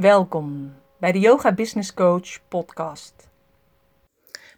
[0.00, 3.14] Welkom bij de Yoga Business Coach podcast.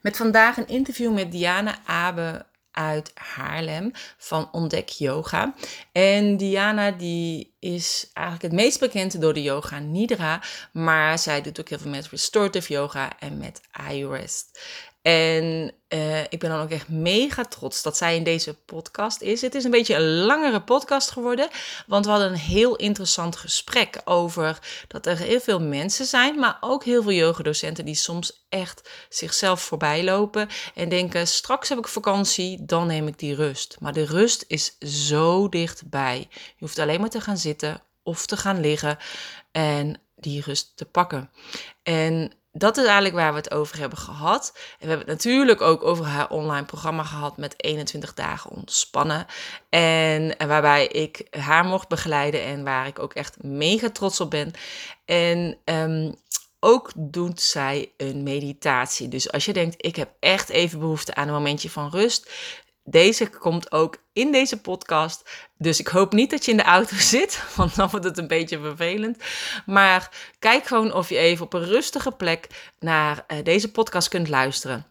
[0.01, 5.54] Met vandaag een interview met Diana Abe uit Haarlem van Ontdek Yoga.
[5.93, 11.61] En Diana die is eigenlijk het meest bekend door de yoga Nidra, maar zij doet
[11.61, 14.61] ook heel veel met restorative yoga en met iRest.
[15.03, 19.41] En uh, ik ben dan ook echt mega trots dat zij in deze podcast is.
[19.41, 21.48] Het is een beetje een langere podcast geworden,
[21.87, 26.57] want we hadden een heel interessant gesprek over dat er heel veel mensen zijn, maar
[26.60, 31.88] ook heel veel yogadocenten die soms echt zichzelf voorbij lopen en denken: straks heb ik
[31.88, 33.77] vakantie, dan neem ik die rust.
[33.80, 36.29] Maar de rust is zo dichtbij.
[36.30, 38.98] Je hoeft alleen maar te gaan zitten of te gaan liggen
[39.52, 41.30] en die rust te pakken.
[41.82, 44.52] En dat is eigenlijk waar we het over hebben gehad.
[44.55, 49.27] En we hebben het natuurlijk ook over haar online programma gehad met 21 dagen ontspannen.
[49.69, 54.52] En, waarbij ik haar mocht begeleiden en waar ik ook echt mega trots op ben.
[55.04, 56.15] En um,
[56.60, 59.09] ook doet zij een meditatie.
[59.09, 62.30] Dus als je denkt, ik heb echt even behoefte aan een momentje van rust,
[62.85, 65.30] deze komt ook in deze podcast.
[65.58, 68.28] Dus ik hoop niet dat je in de auto zit, want dan wordt het een
[68.28, 69.16] beetje vervelend.
[69.66, 74.28] Maar kijk gewoon of je even op een rustige plek naar uh, deze podcast kunt
[74.28, 74.86] luisteren.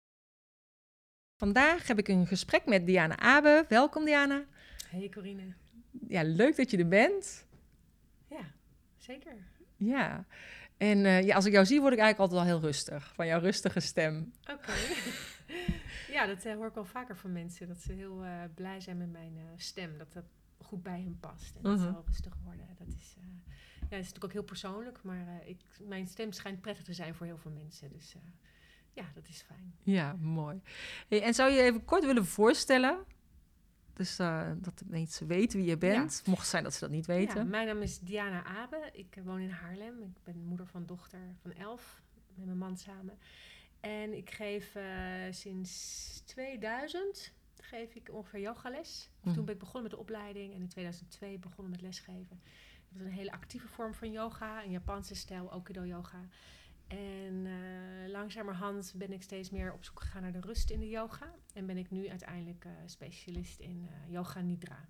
[1.38, 3.66] Vandaag heb ik een gesprek met Diana Abe.
[3.70, 4.44] Welkom Diana.
[4.90, 5.54] Hey Corine.
[6.08, 7.45] Ja, leuk dat je er bent.
[9.06, 9.36] Zeker.
[9.76, 10.26] Ja.
[10.78, 13.14] En uh, ja, als ik jou zie, word ik eigenlijk altijd al heel rustig.
[13.14, 14.34] Van jouw rustige stem.
[14.52, 14.74] Oké.
[16.16, 17.68] ja, dat uh, hoor ik wel vaker van mensen.
[17.68, 19.98] Dat ze heel uh, blij zijn met mijn stem.
[19.98, 20.26] Dat dat
[20.58, 21.56] goed bij hen past.
[21.56, 22.68] En dat ze heel rustig worden.
[22.78, 23.16] Dat is,
[23.80, 25.04] ja, is natuurlijk ook heel persoonlijk.
[25.04, 27.92] Maar ik, mijn stem schijnt prettig te zijn voor heel veel mensen.
[27.92, 28.16] Dus
[28.94, 29.76] ja, dat is fijn.
[29.84, 30.62] Ja, mooi.
[31.08, 33.06] Hey, en zou je even kort willen voorstellen
[33.96, 36.24] dus uh, dat mensen weten wie je bent.
[36.26, 37.38] Mocht het zijn dat ze dat niet weten.
[37.38, 38.90] Ja, mijn naam is Diana Abe.
[38.94, 40.02] Ik woon in Haarlem.
[40.02, 42.02] Ik ben moeder van dochter van elf.
[42.34, 43.18] Met mijn man samen.
[43.80, 44.84] En ik geef uh,
[45.30, 49.10] sinds 2000 geef ik ongeveer yogales.
[49.22, 49.34] Mm.
[49.34, 50.54] Toen ben ik begonnen met de opleiding.
[50.54, 52.42] En in 2002 begonnen met lesgeven.
[52.90, 54.64] Dat is een hele actieve vorm van yoga.
[54.64, 56.28] Een Japanse stijl, Okido yoga.
[56.88, 60.90] En uh, langzamerhand ben ik steeds meer op zoek gegaan naar de rust in de
[60.90, 61.36] yoga.
[61.54, 64.90] En ben ik nu uiteindelijk uh, specialist in uh, yoga nidra.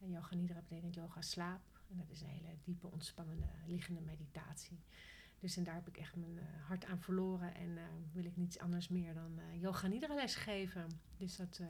[0.00, 1.60] En yoga nidra betekent yoga slaap.
[1.90, 4.78] En dat is een hele diepe, ontspannende, liggende meditatie.
[5.38, 7.54] Dus en daar heb ik echt mijn hart aan verloren.
[7.54, 7.78] En
[8.12, 10.86] wil ik niets anders meer dan yoga nidra les geven.
[11.16, 11.60] Dus dat,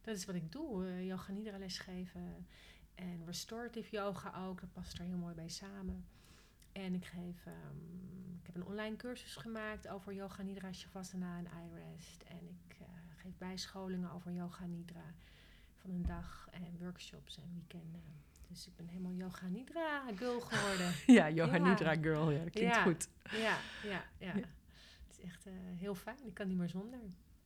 [0.00, 1.04] dat is wat ik doe.
[1.04, 2.46] yoga nidra les geven.
[2.94, 4.60] En restorative yoga ook.
[4.60, 6.06] Dat past er heel mooi bij samen.
[6.84, 11.48] En ik, geef, um, ik heb een online cursus gemaakt over yoga nidra, shavasana en
[11.66, 12.22] iRest.
[12.22, 15.14] En ik uh, geef bijscholingen over yoga nidra
[15.76, 18.02] van een dag en workshops en weekenden.
[18.48, 20.92] Dus ik ben helemaal yoga nidra girl geworden.
[21.18, 21.68] ja, yoga ja.
[21.68, 22.82] nidra girl, ja, dat klinkt ja.
[22.82, 23.08] goed.
[23.30, 24.32] Ja, ja, ja.
[24.32, 26.26] Het is echt uh, heel fijn.
[26.26, 27.00] Ik kan niet meer zonder.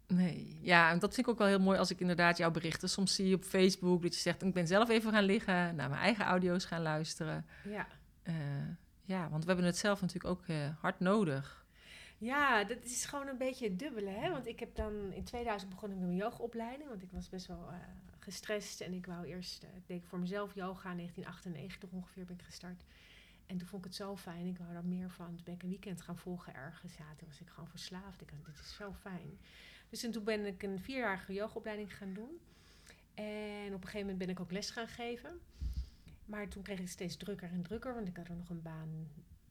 [0.07, 2.89] Nee, ja, en dat vind ik ook wel heel mooi als ik inderdaad jouw berichten
[2.89, 4.03] soms zie op Facebook.
[4.03, 7.47] Dat je zegt, ik ben zelf even gaan liggen, naar mijn eigen audio's gaan luisteren.
[7.65, 7.87] Ja.
[8.25, 8.35] Uh,
[9.11, 11.65] ja, want we hebben het zelf natuurlijk ook uh, hard nodig.
[12.19, 14.11] Ja, dat is gewoon een beetje het dubbele.
[14.11, 14.31] Hè?
[14.31, 16.89] Want ik heb dan in 2000 begonnen met mijn yogaopleiding.
[16.89, 17.77] Want ik was best wel uh,
[18.19, 18.81] gestrest.
[18.81, 20.91] En ik wou eerst, uh, ik voor mezelf yoga.
[20.91, 22.85] In 1998 ongeveer ben ik gestart.
[23.47, 24.47] En toen vond ik het zo fijn.
[24.47, 25.27] Ik wou daar meer van.
[25.27, 26.97] Toen ben ik een weekend gaan volgen ergens.
[26.97, 28.21] Ja, toen was ik gewoon verslaafd.
[28.21, 29.39] Ik dacht, dit is zo fijn.
[29.89, 32.41] Dus en toen ben ik een vierjarige yogaopleiding gaan doen.
[33.15, 35.41] En op een gegeven moment ben ik ook les gaan geven.
[36.31, 39.09] Maar toen kreeg ik steeds drukker en drukker, want ik had er nog een baan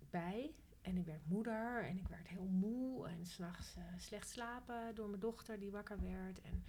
[0.09, 0.51] bij.
[0.81, 5.07] En ik werd moeder en ik werd heel moe en s'nachts uh, slecht slapen door
[5.07, 6.41] mijn dochter die wakker werd.
[6.41, 6.63] En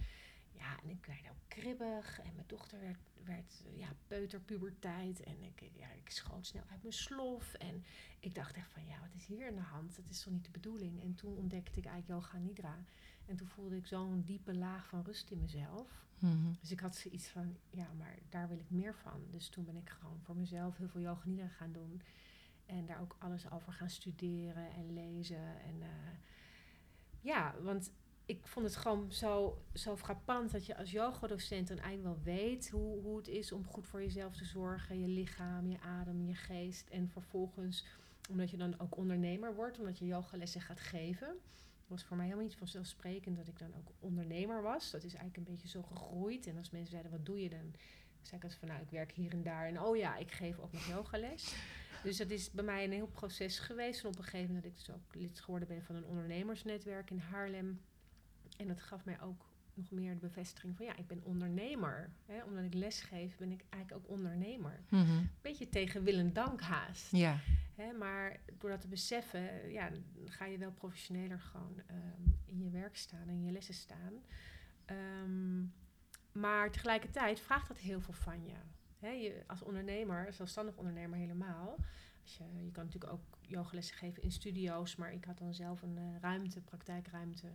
[0.51, 5.23] ja, en ik werd ook kribbig en mijn dochter werd, werd ja, peuterpuberteit.
[5.23, 7.53] En ik, ja, ik schoot snel uit mijn slof.
[7.53, 7.83] En
[8.19, 9.95] ik dacht echt van, ja, wat is hier in de hand?
[9.95, 11.01] Dat is toch niet de bedoeling?
[11.01, 12.83] En toen ontdekte ik eigenlijk yoga nidra.
[13.25, 16.05] En toen voelde ik zo'n diepe laag van rust in mezelf.
[16.21, 16.57] Mm-hmm.
[16.59, 19.21] Dus ik had zoiets van, ja, maar daar wil ik meer van.
[19.29, 22.01] Dus toen ben ik gewoon voor mezelf heel veel yoga gaan doen.
[22.65, 25.61] En daar ook alles over gaan studeren en lezen.
[25.61, 25.87] En uh,
[27.21, 27.91] ja, want
[28.25, 32.69] ik vond het gewoon zo, zo frappant dat je als yogadocent dan eigenlijk wel weet
[32.69, 34.99] hoe, hoe het is om goed voor jezelf te zorgen.
[34.99, 36.89] Je lichaam, je adem, je geest.
[36.89, 37.85] En vervolgens,
[38.29, 41.35] omdat je dan ook ondernemer wordt, omdat je yogalessen gaat geven.
[41.91, 44.91] Was voor mij helemaal niet vanzelfsprekend dat ik dan ook ondernemer was.
[44.91, 46.47] Dat is eigenlijk een beetje zo gegroeid.
[46.47, 47.73] En als mensen zeiden, wat doe je dan?
[48.21, 49.67] zei ik altijd van, nou, ik werk hier en daar.
[49.67, 51.53] En oh ja, ik geef ook nog yogales.
[52.03, 54.03] Dus dat is bij mij een heel proces geweest.
[54.03, 57.09] En op een gegeven moment dat ik dus ook lid geworden ben van een ondernemersnetwerk
[57.09, 57.81] in Haarlem.
[58.57, 62.09] En dat gaf mij ook nog meer de bevestiging van ja, ik ben ondernemer.
[62.25, 62.43] Hè?
[62.43, 64.79] Omdat ik lesgeef, ben ik eigenlijk ook ondernemer.
[64.89, 65.23] Mhm.
[65.41, 67.11] Beetje tegen wil en dank haast.
[67.11, 67.39] Ja.
[67.75, 67.91] Hè?
[67.93, 69.89] Maar door dat te beseffen, ja,
[70.25, 74.13] ga je wel professioneler gewoon ehm, in je werk staan en in je lessen staan.
[74.85, 75.63] Ehm,
[76.31, 78.55] maar tegelijkertijd vraagt dat heel veel van je.
[78.99, 79.09] Hè?
[79.09, 81.75] je als ondernemer, zelfstandig ondernemer helemaal.
[82.23, 85.81] Als je, je kan natuurlijk ook yogalessen geven in studio's, maar ik had dan zelf
[85.81, 87.47] een uh, ruimte, praktijkruimte.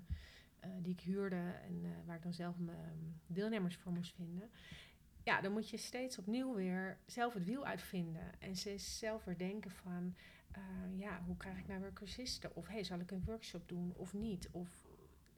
[0.67, 4.15] Eh, die ik huurde en uh, waar ik dan zelf mijn ehm, deelnemers voor moest
[4.15, 4.51] vinden.
[5.23, 8.41] Ja, dan moet je steeds opnieuw weer zelf het wiel uitvinden.
[8.41, 10.15] En ze zelf weer denken van,
[10.57, 12.57] uh, ja, hoe krijg ik nou weer cursisten?
[12.57, 14.49] Of hey, zal ik een workshop doen of niet?
[14.51, 14.87] Of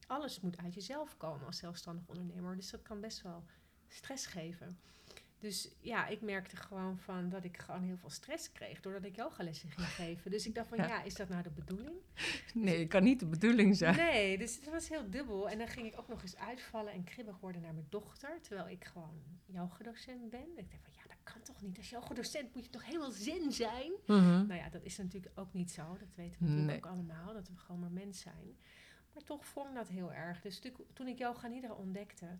[0.06, 2.56] alles moet uit jezelf komen als zelfstandig ondernemer.
[2.56, 3.44] Dus dat kan best wel
[3.88, 4.78] stress geven.
[5.40, 9.16] Dus ja, ik merkte gewoon van dat ik gewoon heel veel stress kreeg doordat ik
[9.16, 10.30] yogalessen ging geven.
[10.30, 11.02] Dus ik dacht van ja.
[11.02, 11.96] is dat nou de bedoeling?
[12.54, 13.96] Nee, het kan niet de bedoeling zijn.
[13.96, 15.48] Nee, dus het was heel dubbel.
[15.48, 18.40] En dan ging ik ook nog eens uitvallen en kribbig worden naar mijn dochter.
[18.40, 20.48] Terwijl ik gewoon yogadocent ben.
[20.56, 21.76] Ik dacht van ja, dat kan toch niet.
[21.76, 23.92] Als yogadocent moet je toch helemaal zin zijn?
[24.06, 24.46] Mhm.
[24.46, 25.96] Nou ja, dat is natuurlijk ook niet zo.
[25.98, 27.32] Dat weten we natuurlijk ook allemaal.
[27.32, 28.56] Dat we gewoon maar mens zijn.
[29.12, 30.40] Maar toch vond dat heel erg.
[30.40, 30.62] Dus
[30.92, 32.38] toen ik yoga nidra ontdekte...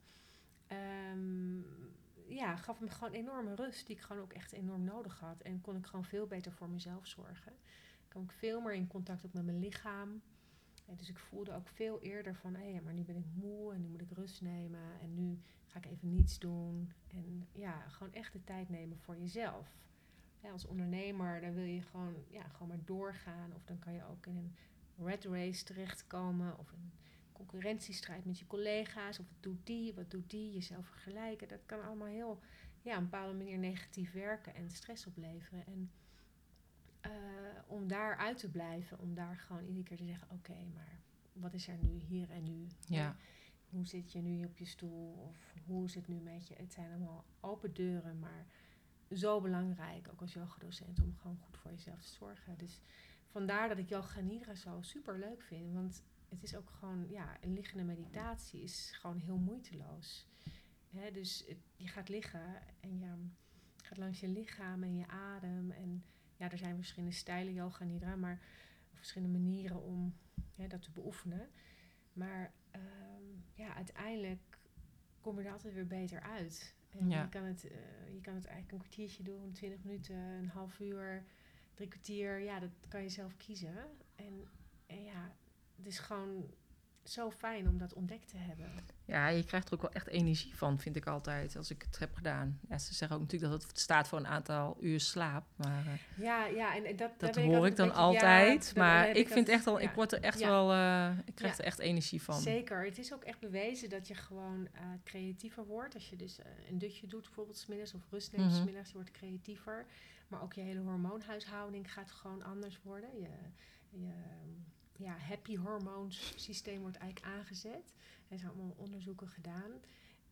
[1.13, 1.65] Um,
[2.29, 5.41] ja, gaf me gewoon enorme rust, die ik gewoon ook echt enorm nodig had.
[5.41, 7.53] En kon ik gewoon veel beter voor mezelf zorgen.
[8.09, 10.23] Kwam ik veel meer in contact ook met mijn lichaam.
[10.97, 13.81] Dus ik voelde ook veel eerder van, hé, hey, maar nu ben ik moe en
[13.81, 15.01] nu moet ik rust nemen.
[15.01, 16.93] En nu ga ik even niets doen.
[17.09, 19.77] En ja, gewoon echt de tijd nemen voor jezelf.
[20.53, 23.55] Als ondernemer, dan wil je gewoon, ja, gewoon maar doorgaan.
[23.55, 24.55] Of dan kan je ook in een
[25.05, 26.59] red race terechtkomen.
[26.59, 26.93] Of een
[27.39, 29.19] concurrentiestrijd met je collega's.
[29.19, 31.49] Of wat doet die, wat doet die, jezelf vergelijken.
[31.49, 32.41] Dat kan allemaal heel,
[32.83, 35.67] ja, op een bepaalde manier negatief werken en stress opleveren.
[35.67, 35.91] En
[37.07, 37.13] uh,
[37.67, 41.01] om daar uit te blijven, om daar gewoon iedere keer te zeggen: oké, maar
[41.33, 42.67] wat is er nu hier en nu?
[42.87, 43.17] Ja.
[43.69, 45.13] Hoe zit je nu op je stoel?
[45.29, 46.55] Of hoe is het nu met je?
[46.55, 48.47] Het zijn allemaal open deuren, maar
[49.13, 52.59] zo belangrijk, ook als yogadocent, om gewoon goed voor jezelf te zorgen.
[52.59, 52.81] Dus
[53.27, 55.73] vandaar dat ik yoga nidra zo super leuk vind.
[55.73, 60.27] Want het is ook gewoon, ja, een liggende meditatie is gewoon heel moeiteloos.
[61.13, 61.45] Dus
[61.77, 63.15] je gaat liggen en je
[63.77, 65.71] gaat langs je lichaam en je adem.
[65.71, 66.05] En
[66.37, 68.41] ja, er zijn verschillende stijlen yoga nidra, maar
[68.95, 70.15] verschillende manieren om
[70.55, 71.51] dat te beoefenen.
[72.13, 73.23] Maar ehm,
[73.55, 74.59] ja, uiteindelijk
[75.21, 76.75] kom je er altijd weer beter uit.
[76.91, 77.71] En je, kan het, uh,
[78.15, 81.25] je kan het eigenlijk een kwartiertje doen, 20 minuten, een half uur,
[81.75, 82.41] drie kwartier.
[82.41, 83.77] Ja, dat kan je zelf kiezen.
[84.15, 84.49] En,
[84.87, 85.37] en ja,
[85.79, 86.51] het is gewoon
[87.09, 88.73] zo fijn om dat ontdekt te hebben.
[89.05, 91.99] Ja, je krijgt er ook wel echt energie van, vind ik altijd, als ik het
[91.99, 92.61] heb gedaan.
[92.69, 95.45] Ja, ze zeggen ook natuurlijk dat het staat voor een aantal uur slaap.
[95.57, 98.77] Maar, uh, ja, ja, en dat, dat hoor ik dan altijd.
[98.77, 101.79] maar ik vind echt al, ik word er echt wel, uh, ik krijg er echt
[101.79, 102.41] energie van.
[102.41, 102.85] Zeker.
[102.85, 105.95] Het is ook echt bewezen dat je gewoon uh, creatiever wordt.
[105.95, 106.39] Als je dus
[106.71, 109.87] een dutje doet, bijvoorbeeld smiddags of rust neemt, mm smiddags, je wordt creatiever.
[110.29, 113.11] Maar ook je hele hormoonhuishouding gaat gewoon anders worden.
[113.21, 113.29] Je,
[113.91, 114.13] je
[114.99, 117.95] ja, happy hormoons systeem wordt eigenlijk aangezet.
[118.29, 119.71] Er zijn allemaal onderzoeken gedaan.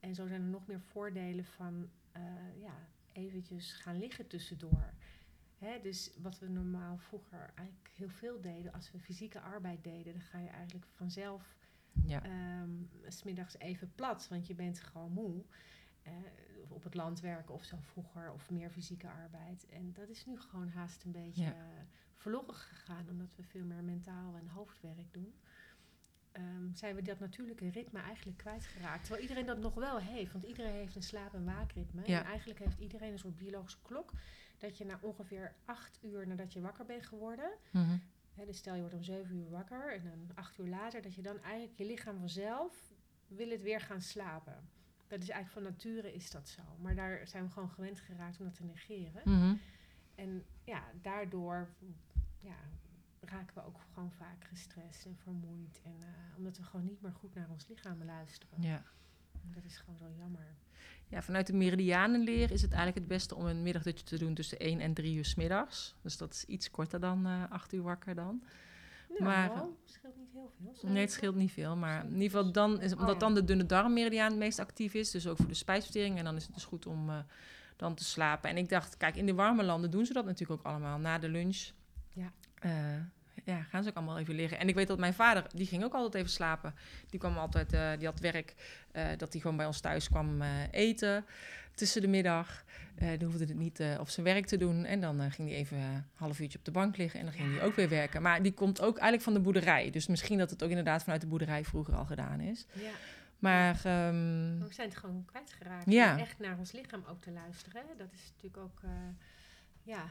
[0.01, 2.23] En zo zijn er nog meer voordelen van uh,
[2.61, 4.95] ja, eventjes gaan liggen tussendoor.
[5.59, 10.13] Hè, dus wat we normaal vroeger eigenlijk heel veel deden, als we fysieke arbeid deden,
[10.13, 11.57] dan ga je eigenlijk vanzelf
[12.05, 12.23] ja.
[12.63, 15.45] um, smiddags even plat, want je bent gewoon moe.
[16.07, 16.13] Uh,
[16.69, 19.67] op het land werken of zo vroeger, of meer fysieke arbeid.
[19.69, 21.57] En dat is nu gewoon haast een beetje ja
[22.27, 25.35] verloren gegaan, omdat we veel meer mentaal en hoofdwerk doen.
[26.33, 29.01] Um, zijn we dat natuurlijke ritme eigenlijk kwijtgeraakt.
[29.01, 32.03] Terwijl iedereen dat nog wel heeft, want iedereen heeft een slaap- en waakritme.
[32.03, 34.13] En eigenlijk heeft iedereen een soort biologische klok.
[34.59, 38.01] Dat je na ongeveer acht uur nadat je wakker bent geworden, mm
[38.47, 41.23] dus stel je wordt om zeven uur wakker en dan acht uur later, dat je
[41.23, 42.93] dan eigenlijk je lichaam vanzelf
[43.27, 44.69] wil het weer gaan slapen.
[45.07, 46.63] Dat is eigenlijk van nature is dat zo.
[46.81, 49.23] Maar daar zijn we gewoon gewend geraakt om dat te negeren.
[49.25, 49.55] Mhm.
[50.15, 51.69] En ja, daardoor
[52.41, 52.57] ja,
[53.21, 55.81] raken we ook gewoon vaak gestrest en vermoeid.
[55.85, 58.63] En, uh, omdat we gewoon niet meer goed naar ons lichaam luisteren.
[58.63, 58.83] Ja.
[59.55, 60.55] dat is gewoon zo jammer.
[61.09, 64.59] Ja, vanuit de meridianenleer is het eigenlijk het beste om een middagdutje te doen tussen
[64.59, 65.95] 1 en 3 uur s middags.
[66.03, 68.43] Dus dat is iets korter dan uh, eh, 8 uur wakker dan.
[69.09, 70.75] Nou, Maar- het scheelt niet heel veel.
[70.75, 71.77] zou Nee, het scheelt niet veel.
[71.77, 74.95] Maar in ieder geval dan is, omdat Oh, dan de dunne darmmeridiaan het meest actief
[74.95, 75.11] is.
[75.11, 76.19] Dus ook voor de spijsvertering.
[76.19, 77.19] En dan is het dus goed om eh,
[77.77, 78.51] dan te slapen.
[78.51, 80.99] En ik dacht, kijk, in de warme landen doen ze dat natuurlijk ook allemaal.
[80.99, 81.71] Na de lunch
[82.17, 82.33] Ja.
[82.61, 82.71] eh,
[83.45, 84.59] ja, gaan ze ook allemaal even liggen.
[84.59, 86.75] En ik weet dat mijn vader, die ging ook altijd even slapen.
[87.11, 88.55] Die kwam altijd, eh, die had werk,
[88.93, 91.25] eh, dat hij gewoon bij ons thuis kwam eten
[91.75, 92.65] tussen de middag.
[92.97, 94.85] Die hoefde het niet op zijn werk te doen.
[94.85, 97.21] En dan ging hij even een half uurtje op de bank liggen.
[97.21, 98.23] En dan ging hij ook weer werken.
[98.23, 99.91] Maar die komt ook eigenlijk van de boerderij.
[99.91, 102.67] Dus misschien dat het ook inderdaad vanuit de boerderij vroeger al gedaan is.
[102.73, 102.91] Ja,
[103.39, 105.91] Maar ehm, we zijn het gewoon kwijtgeraakt.
[105.91, 106.13] Ja.
[106.13, 107.83] Om echt naar ons lichaam ook te luisteren.
[107.97, 108.81] Dat is natuurlijk ook,
[109.83, 110.05] ja,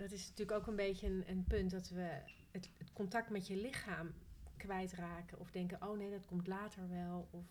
[0.00, 3.46] dat is natuurlijk ook een beetje een, een punt dat we het, het contact met
[3.46, 4.12] je lichaam
[4.56, 5.40] kwijtraken.
[5.40, 7.28] Of denken, oh nee, dat komt later wel.
[7.30, 7.44] Of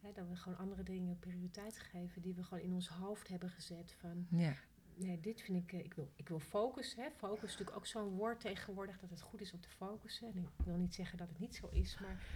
[0.00, 3.50] hè, dat we gewoon andere dingen prioriteit geven die we gewoon in ons hoofd hebben
[3.50, 3.96] gezet.
[4.00, 4.54] Van, ja,
[4.94, 6.94] nee, dit vind ik, eh, ik wil, ik wil focus.
[6.94, 7.10] Hè.
[7.16, 10.28] Focus is natuurlijk ook zo'n woord tegenwoordig, dat het goed is om te focussen.
[10.28, 12.26] En ik wil niet zeggen dat het niet zo is, maar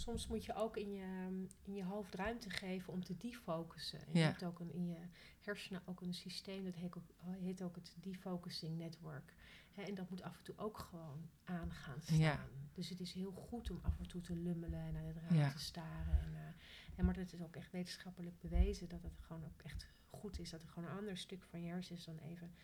[0.00, 1.28] soms moet je ook in je,
[1.62, 3.98] in je hoofd ruimte geven om te defocussen.
[4.06, 4.98] En Je hebt ook een, in je
[5.40, 9.34] hersenen ook een systeem, dat heet ook, heet ook het defocusing network.
[9.74, 12.18] En dat moet af en toe ook gewoon aan gaan staan.
[12.18, 12.46] Ja.
[12.72, 15.38] Dus het is heel goed om af en toe te lummelen en naar het raam
[15.38, 15.50] Ja.
[15.50, 16.20] te staren.
[16.20, 19.86] En, eh, en maar het is ook echt wetenschappelijk bewezen dat het gewoon ook echt
[20.10, 20.50] goed is.
[20.50, 22.54] Dat er gewoon een ander stuk van je hersens dan even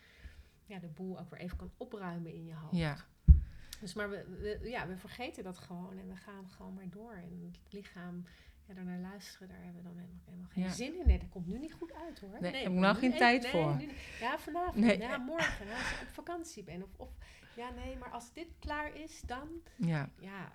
[0.66, 2.76] ja, de boel ook weer even kan opruimen in je hoofd.
[2.76, 2.96] ja,
[3.80, 4.24] Dus maar we,
[4.62, 7.12] we- ja, we vergeten dat gewoon en we gaan gewoon maar door.
[7.12, 8.24] En het lichaam,
[8.66, 10.70] ja, daarnaar luisteren, daar hebben we dan helemaal, helemaal geen Ja.
[10.70, 11.06] zin in.
[11.06, 12.36] Nee, dat komt nu niet goed uit hoor.
[12.40, 13.76] Nee, heb ik nou nu geen even- tijd nee, voor.
[14.20, 14.96] ja, vanavond.
[14.98, 15.66] Ja, morgen.
[15.72, 16.82] Als ik op vakantie ben.
[16.82, 17.08] Of, of
[17.56, 20.08] ja, nee, maar als dit klaar is, dan ja.
[20.18, 20.52] ja.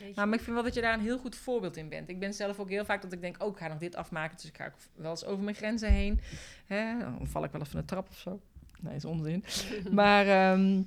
[0.00, 2.08] Nou, maar ik vind wel dat je daar een heel goed voorbeeld in bent.
[2.08, 4.36] Ik ben zelf ook heel vaak dat ik denk, oh, ik ga nog dit afmaken.
[4.36, 6.20] Dus ik ga ook wel eens over mijn grenzen heen.
[6.66, 6.98] Hè?
[6.98, 8.40] Dan val ik wel even van de trap of zo.
[8.80, 9.44] Nee, is onzin.
[9.92, 10.82] Maar, ehm,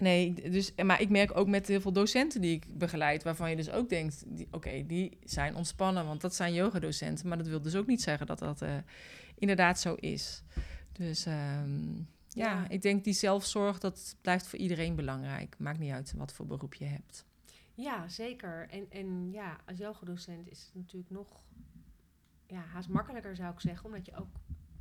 [0.00, 3.22] nee, dus, maar ik merk ook met heel veel docenten die ik begeleid...
[3.22, 6.06] waarvan je dus ook denkt, die- oké, die zijn ontspannen...
[6.06, 7.28] want dat zijn yogadocenten.
[7.28, 8.76] Maar dat wil dus ook niet zeggen dat dat eh,
[9.34, 10.42] inderdaad zo is.
[10.92, 12.68] Dus ehm, ja, Ja.
[12.68, 15.54] ik denk die zelfzorg, dat blijft voor iedereen belangrijk.
[15.58, 17.24] Maakt niet uit wat voor beroep je hebt.
[17.74, 18.68] Ja, zeker.
[18.70, 21.42] En, en ja, als yogadocent is het natuurlijk nog
[22.46, 23.84] ja, haast makkelijker zou ik zeggen.
[23.86, 24.28] Omdat je ook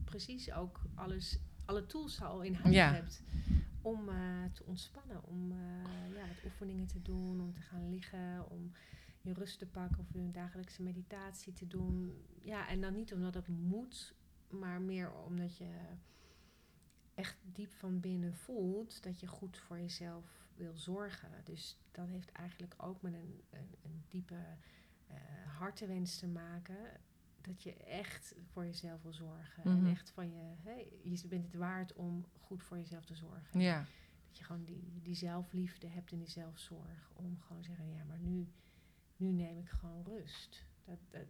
[0.04, 2.92] precies ook alles, alle tools al in huis Ja.
[2.94, 3.22] hebt.
[3.82, 4.16] Om eh,
[4.54, 5.24] te ontspannen.
[5.24, 7.42] Om eh, ja, wat oefeningen te doen.
[7.42, 8.50] Om te gaan liggen.
[8.50, 8.72] Om
[9.22, 10.00] je rust te pakken.
[10.00, 12.26] Of een dagelijkse meditatie te doen.
[12.42, 14.14] Ja, en dan niet omdat het moet.
[14.50, 15.70] Maar meer omdat je
[17.16, 21.30] echt diep van binnen voelt dat je goed voor jezelf wil zorgen.
[21.44, 24.36] Dus dat heeft eigenlijk ook met een, een, een diepe
[25.08, 25.16] eh
[25.58, 26.78] hartenwens te maken.
[27.48, 29.64] Dat je echt voor jezelf wil zorgen.
[29.66, 29.86] Mhm.
[29.86, 33.60] En echt van je, hey, je bent het waard om goed voor jezelf te zorgen.
[33.60, 33.86] Ja,
[34.28, 37.12] Dat je gewoon die, die zelfliefde hebt en die zelfzorg.
[37.14, 38.48] Om gewoon te zeggen, ja, maar nu,
[39.18, 40.66] nu neem ik gewoon rust.
[40.84, 41.26] Dat, dat,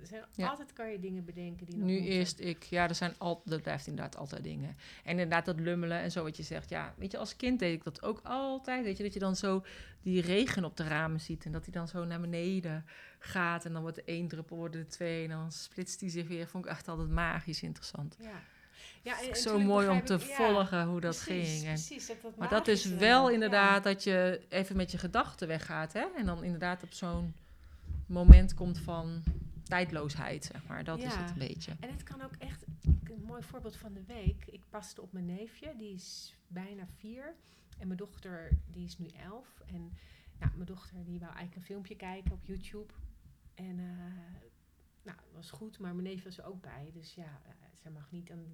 [0.00, 0.48] er zijn, Ja.
[0.48, 2.10] Altijd kan je dingen bedenken die nog nu moeten.
[2.12, 2.62] eerst ik.
[2.62, 4.76] Ja, er zijn al, er blijft inderdaad altijd dingen.
[5.04, 6.68] En inderdaad dat lummelen en zo wat je zegt.
[6.70, 8.84] Ja, weet je, als kind deed ik dat ook altijd.
[8.84, 9.64] Weet je, dat je dan zo
[10.02, 11.44] die regen op de ramen ziet.
[11.44, 12.84] En dat die dan zo naar beneden
[13.18, 13.64] gaat.
[13.64, 15.22] En dan wordt de één druppel, worden de twee.
[15.24, 16.46] En dan splitst die zich weer.
[16.46, 18.16] Vond ik echt altijd magisch interessant.
[18.20, 18.40] Ja.
[19.02, 21.62] Ja, en zo mooi om te ik- ja, volgen hoe dat precies, ging.
[21.64, 25.48] En, Precies, dat, dat maar dat is wel inderdaad dat je even met je gedachten
[25.48, 25.92] weggaat.
[25.92, 26.04] Hè?
[26.16, 27.34] En dan inderdaad op zo'n
[28.06, 29.22] moment komt van
[29.70, 30.84] tijdloosheid, zeg maar.
[30.84, 31.76] Dat is het een beetje.
[31.80, 34.44] En het kan ook echt, een mooi voorbeeld van de week.
[34.46, 37.34] Ik paste op mijn neefje, die is bijna vier.
[37.78, 39.62] En mijn dochter, die is nu elf.
[39.66, 39.92] En
[40.38, 42.92] nou, mijn dochter, die wou eigenlijk een filmpje kijken op YouTube.
[43.54, 43.86] En eh,
[45.02, 46.90] nou, dat was goed, maar mijn neef was er ook bij.
[46.92, 48.46] Dus ja, eh, zij mag niet dan,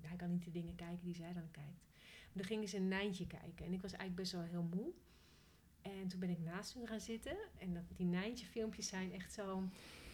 [0.00, 1.84] hij kan niet de dingen kijken die zij dan kijkt.
[1.98, 3.66] Maar dan gingen ze een Nijntje kijken.
[3.66, 4.92] En ik was eigenlijk best wel heel moe.
[5.82, 7.36] En toen ben ik naast hem gaan zitten.
[7.58, 9.68] En dat, die Nijntje filmpjes zijn echt zo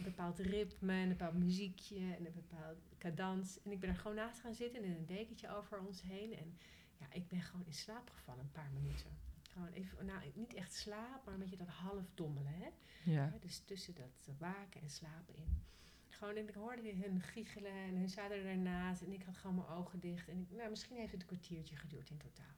[0.05, 3.63] bepaald ritme, een bepaald muziekje en een bepaald cadans.
[3.63, 6.37] En ik ben er gewoon naast gaan zitten in een dekentje over ons heen.
[6.37, 6.59] En
[6.99, 9.11] ja, ik ben gewoon in slaap gevallen een paar minuten.
[9.53, 12.53] Gewoon even, nou niet echt slaap, maar een beetje dat half dommelen.
[12.53, 12.69] Hè?
[13.05, 13.25] Ja.
[13.25, 15.63] Ja, dus tussen dat waken en slapen in.
[16.09, 19.69] Gewoon, en ik hoorde hun giechelen en hun zaten ernaast en ik had gewoon mijn
[19.69, 20.29] ogen dicht.
[20.29, 22.55] En ik, nou, misschien heeft het een kwartiertje geduurd in totaal.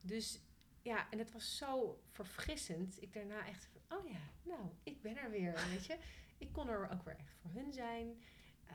[0.00, 0.40] Dus
[0.82, 3.02] ja, en het was zo verfrissend.
[3.02, 5.96] Ik daarna echt van, oh ja, nou, ik ben er weer, weet je.
[6.42, 8.06] Ik kon er ook weer echt voor hun zijn.
[8.66, 8.74] Eh,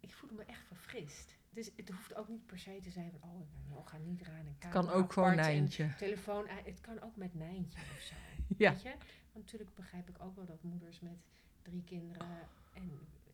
[0.00, 1.36] ik voelde me echt verfrist.
[1.50, 4.46] Dus het hoeft ook niet per se te zijn van, oh, ik gaan niet eraan
[4.58, 5.94] Het kan ook gewoon Nijntje.
[5.98, 6.66] Telefoon, uit.
[6.66, 8.14] het kan ook met Nijntje of zo.
[8.56, 8.70] Ja.
[8.72, 8.88] Weet je?
[9.32, 11.18] Want natuurlijk begrijp ik ook wel dat moeders met
[11.62, 12.26] drie kinderen
[12.74, 12.90] en,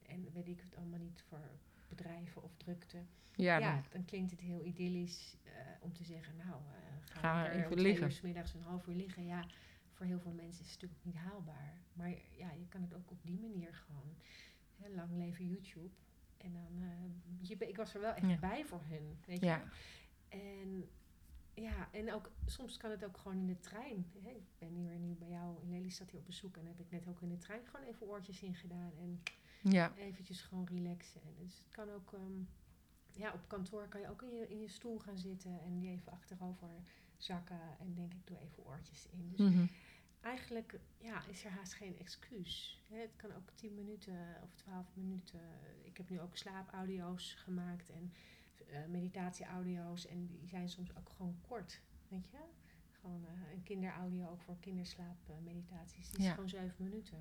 [0.07, 1.41] en weet ik het allemaal niet voor
[1.89, 2.99] bedrijven of drukte.
[3.35, 7.21] Ja, Ja, dan- dan klinkt het heel idyllisch eh, om te zeggen, nou, eh ga,
[7.21, 8.05] Ga lekker even liggen.
[8.07, 9.27] uur 's middags een half uur liggen.
[9.27, 9.45] Ja,
[9.97, 11.75] voor heel veel mensen is het natuurlijk niet haalbaar.
[11.93, 14.15] Maar ja, je kan het ook op die manier gewoon.
[14.77, 15.91] Hè, lang leven YouTube.
[16.37, 18.39] En dan, eh, je, ik was er wel echt Ja.
[18.39, 19.47] bij voor hun, weet je.
[19.47, 19.63] ja.
[20.29, 20.89] En
[21.55, 24.07] ja, en ook soms kan het ook gewoon in de trein.
[24.23, 24.31] Hè.
[24.31, 26.57] Ik ben hier nu bij jou in Lelystad hier op bezoek.
[26.57, 28.93] En heb ik net ook in de trein gewoon even oortjes in gedaan.
[28.99, 29.23] En
[29.63, 29.93] ja.
[29.97, 31.21] eventjes gewoon relaxen.
[31.23, 32.41] En dus het kan ook, ehm,
[33.13, 35.91] ja, op kantoor kan je ook in je, in je stoel gaan zitten en die
[35.91, 36.69] even achterover
[37.17, 37.61] zakken.
[37.79, 39.29] En denk ik, doe even oortjes in.
[39.31, 39.67] Dus Mhm.
[40.27, 42.81] Eigenlijk ja, is er haast geen excuus.
[42.89, 45.41] Hè, het kan ook 10 minuten of 12 minuten.
[45.83, 48.13] Ik heb nu ook slaapaudio's gemaakt en
[48.67, 50.07] eh meditatieaudio's.
[50.07, 52.39] En die zijn soms ook gewoon kort, weet je.
[53.01, 56.11] Gewoon eh, een kinderaudio ook voor kinderslaapmeditaties.
[56.11, 57.19] Die is gewoon 7 minuten.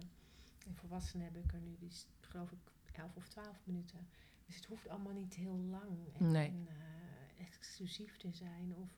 [0.68, 2.58] En volwassenen heb ik er nu, die is geloof ik
[2.94, 4.08] 11 of 12 minuten.
[4.46, 6.48] Dus het hoeft allemaal niet heel lang en, Nee.
[6.48, 8.76] en, eh, exclusief te zijn.
[8.76, 8.90] Of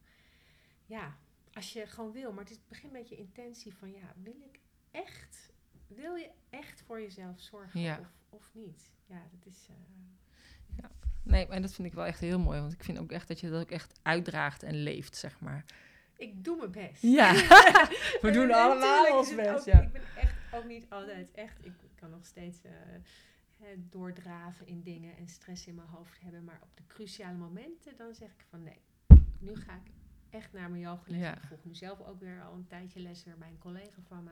[0.85, 1.17] ja,
[1.57, 2.31] als je gewoon wil.
[2.31, 4.59] Maar het is- begint met je intentie van ja, wil ik
[4.91, 5.49] echt,
[5.87, 7.99] wil je echt voor jezelf zorgen Ja.
[7.99, 8.91] of, of niet?
[9.05, 9.67] Ja, dat is.
[9.69, 9.75] eh,
[11.23, 12.59] Nee, maar dat vind ik wel echt heel mooi.
[12.59, 15.65] Want ik vind ook echt dat je dat ook echt uitdraagt en leeft, zeg maar.
[16.17, 17.01] ik doe mijn best.
[17.01, 17.33] Ja,
[18.21, 19.81] we En doen allemaal ons best, ook- ja.
[19.81, 21.65] Ik ben echt ook niet altijd echt.
[21.65, 22.71] Ik kan nog steeds eh,
[23.77, 26.43] doordraven in dingen en stress in mijn hoofd hebben.
[26.43, 28.81] Maar op de cruciale momenten dan zeg ik van nee,
[29.39, 29.91] nu ga ik
[30.29, 31.19] echt naar mijn yogales.
[31.19, 31.35] Ja.
[31.35, 34.23] Ik volg nu zelf ook weer al een tijdje les weer bij een collega van
[34.23, 34.31] me.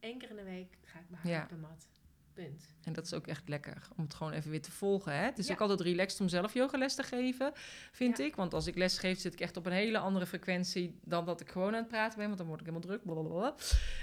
[0.00, 1.42] Één keer in de week ga ik maar Ja.
[1.42, 1.88] op de mat.
[2.32, 2.74] Punt.
[2.82, 5.12] En dat is ook echt lekker om het gewoon even weer te volgen.
[5.12, 5.24] Hè?
[5.24, 5.52] Het is Ja.
[5.52, 7.52] ook altijd relaxed om zelf yogales te geven,
[7.92, 8.24] vind Ja.
[8.24, 8.36] ik.
[8.36, 11.40] Want als ik les geef, zit ik echt op een hele andere frequentie dan dat
[11.40, 12.26] ik gewoon aan het praten ben.
[12.26, 13.02] Want dan word ik helemaal druk.
[13.02, 13.54] blablabla.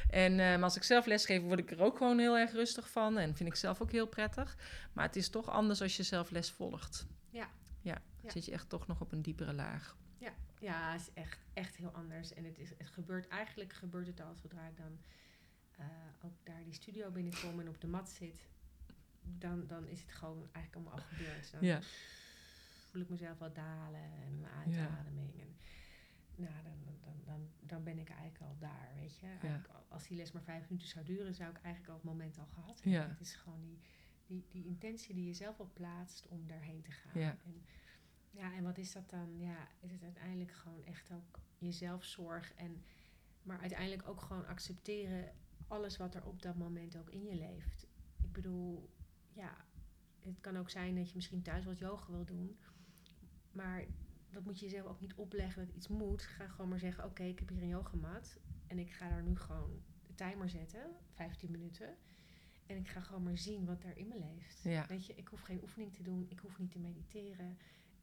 [0.09, 2.51] En eh, maar als ik zelf les geef, word ik er ook gewoon heel erg
[2.51, 3.17] rustig van.
[3.17, 4.57] En vind ik zelf ook heel prettig.
[4.93, 7.05] Maar het is toch anders als je zelf les volgt.
[7.29, 7.49] Ja.
[7.81, 8.31] Ja, dan Ja.
[8.31, 9.95] zit je echt toch nog op een diepere laag.
[10.59, 12.33] Ja, het is echt, echt heel anders.
[12.33, 14.99] En het, is, het gebeurt, eigenlijk gebeurt het al zodra ik dan
[15.77, 15.85] eh,
[16.21, 18.47] ook daar die studio binnenkom en op de mat zit.
[19.21, 21.51] Dan, dan is het gewoon eigenlijk allemaal al gebeurd.
[21.51, 21.81] Dan Ja.
[22.89, 24.81] voel ik mezelf wel dalen en mijn Ja.
[24.87, 25.39] uitademing.
[25.41, 25.55] En,
[26.35, 29.27] nou, dan, dan, dan, dan, ben ik eigenlijk al daar, weet je.
[29.87, 32.45] Als die les maar vijf minuten zou duren, zou ik eigenlijk al het moment al
[32.45, 33.09] gehad hebben.
[33.09, 33.79] Het is gewoon die,
[34.25, 37.21] die, die intentie die je zelf al plaatst om daarheen te gaan.
[37.21, 37.65] En,
[38.31, 39.39] ja, en wat is dat dan?
[39.39, 42.53] Ja, het is uiteindelijk gewoon echt ook jezelfzorg.
[42.53, 42.83] En,
[43.43, 45.33] maar uiteindelijk ook gewoon accepteren
[45.67, 47.87] alles wat er op dat moment ook in je leeft.
[48.21, 48.89] Ik bedoel,
[49.33, 49.65] ja,
[50.19, 52.57] het kan ook zijn dat je misschien thuis wat yoga wil doen.
[53.51, 53.85] Maar
[54.29, 56.21] dat moet je jezelf ook niet opleggen dat iets moet.
[56.21, 58.39] Ga gewoon maar zeggen, oké, ik heb hier een yogamat.
[58.67, 61.97] En ik ga daar nu gewoon de timer zetten, 15 minuten.
[62.65, 64.63] En ik ga gewoon maar zien wat er in me leeft.
[64.63, 64.85] Ja.
[64.87, 66.25] Weet je, ik hoef geen oefening te doen.
[66.29, 67.57] Ik hoef niet te mediteren.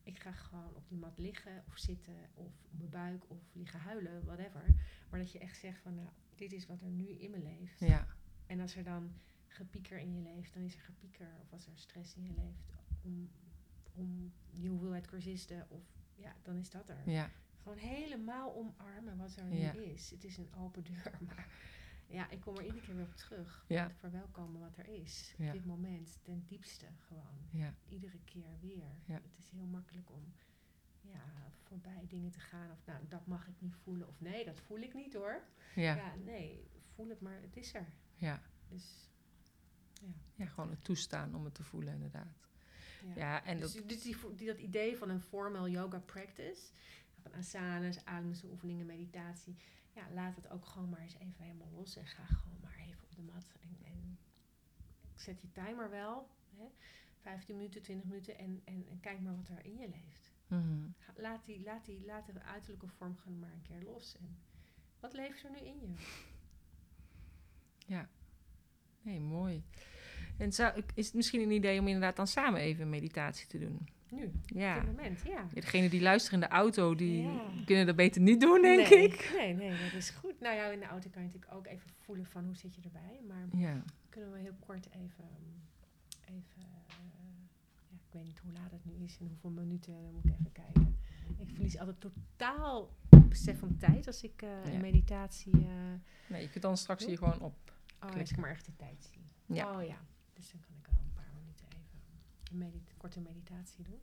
[0.07, 3.81] Ik ga gewoon op die mat liggen of zitten of op mijn buik of liggen
[3.81, 4.65] huilen, whatever.
[5.11, 7.81] Maar dat je echt zegt van, nou, dit is wat er nu in me leeft.
[7.81, 8.07] Ja,
[8.47, 9.13] En als er dan
[9.47, 11.29] gepieker in je leeft, dan is er gepieker.
[11.43, 13.31] Of als er stress in je leeft om,
[13.95, 15.83] om die hoeveelheid cursisten, of
[16.15, 17.11] ja, dan is dat er.
[17.11, 17.31] ja,
[17.63, 19.73] Gewoon helemaal omarmen wat er nu Ja.
[19.73, 20.11] is.
[20.11, 21.49] Het is een open deur, maar
[22.07, 23.65] ja, ik kom er iedere keer weer op terug.
[23.69, 23.91] Ja.
[23.91, 25.35] Verwelkomen wat er is.
[25.39, 25.47] Ja.
[25.47, 27.49] Op dit moment, ten diepste gewoon.
[27.51, 28.91] ja, Iedere keer weer.
[29.05, 29.15] Ja.
[29.15, 30.33] Het is heel makkelijk om
[31.01, 31.23] ja,
[31.63, 32.71] voorbij dingen te gaan.
[32.71, 34.09] Of nou, dat mag ik niet voelen.
[34.09, 35.43] Of nee, dat voel ik niet hoor.
[35.75, 37.41] ja, Ja, nee, voel het maar.
[37.41, 37.87] Het is er.
[38.15, 38.43] ja.
[38.69, 39.11] Dus
[40.35, 42.37] Ja, gewoon het toestaan om het te voelen, inderdaad.
[43.03, 43.15] ja.
[43.17, 46.63] Ja, en dus dat, dit, die, die, dat idee van een formal yoga practice,
[47.31, 49.57] van asanas, ademhalingsoefeningen, meditatie,
[49.95, 53.03] ja, laat het ook gewoon maar eens even helemaal los en ga gewoon maar even
[53.03, 53.47] op de mat.
[53.61, 54.19] En, en
[55.15, 56.65] zet je timer wel, hè,
[57.21, 60.35] 15 minuten, 20 minuten en, en, en kijk maar wat er in je leeft.
[60.47, 60.89] Mhm.
[61.17, 64.17] Laat, die, laat, die, laat de uiterlijke vorm gewoon maar een keer los.
[64.17, 64.39] En
[65.01, 65.95] wat leeft er nu in je?
[69.03, 69.65] Nee, mooi.
[70.39, 73.89] En zou, is het misschien een idee om inderdaad dan samen even meditatie te doen?
[74.11, 74.77] Nu, Ja.
[74.79, 75.47] op dit moment, ja.
[75.55, 77.41] Degene die luisteren in de auto, die Ja.
[77.65, 79.33] kunnen dat beter niet doen, denk nee, ik.
[79.37, 80.41] Nee, nee, dat is goed.
[80.41, 82.81] Nou ja, in de auto kan je natuurlijk ook even voelen van hoe zit je
[82.85, 83.21] erbij.
[83.29, 85.29] Maar Ja, kunnen we heel kort even,
[86.25, 86.95] even eh, ja,
[87.91, 90.53] ik weet niet hoe laat het nu is en hoeveel minuten, dan moet ik even
[90.53, 90.97] kijken.
[91.39, 92.91] Ik verlies altijd totaal
[93.29, 94.63] besef van tijd als ik Ja.
[94.63, 97.73] in meditatie, eh nee, je kunt dan straks hier gewoon op.
[98.03, 99.23] oh, als ik maar echt de tijd zie.
[99.57, 99.77] Ja.
[99.79, 99.97] Oh ja,
[100.35, 101.99] dus dan kan ik wel een paar minuten even
[102.51, 104.01] een medit- korte meditatie doen.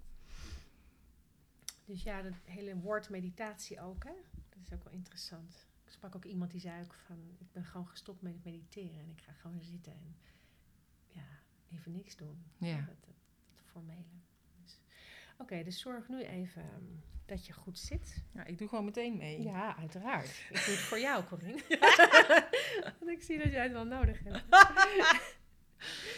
[1.86, 4.14] Dus ja, dat hele woord meditatie ook, hè?
[4.50, 5.68] Dat is ook wel interessant.
[5.84, 9.00] Ik sprak ook iemand die zei ook van, ik ben gewoon gestopt met het mediteren
[9.00, 10.16] en ik ga gewoon zitten en
[11.08, 11.26] ja,
[11.72, 12.44] even niks doen.
[12.58, 12.76] Ja.
[12.76, 13.16] Dat, dat,
[13.56, 14.22] dat formele.
[15.38, 16.84] Oké, dus zorg nu even ehm,
[17.26, 18.24] dat je goed zit.
[18.32, 19.42] Ja, ik doe gewoon meteen mee.
[19.42, 20.28] Ja, uiteraard.
[20.50, 21.62] Ik doe het voor jou, Corinne.
[23.00, 24.44] Want ik zie dat jij het wel nodig hebt.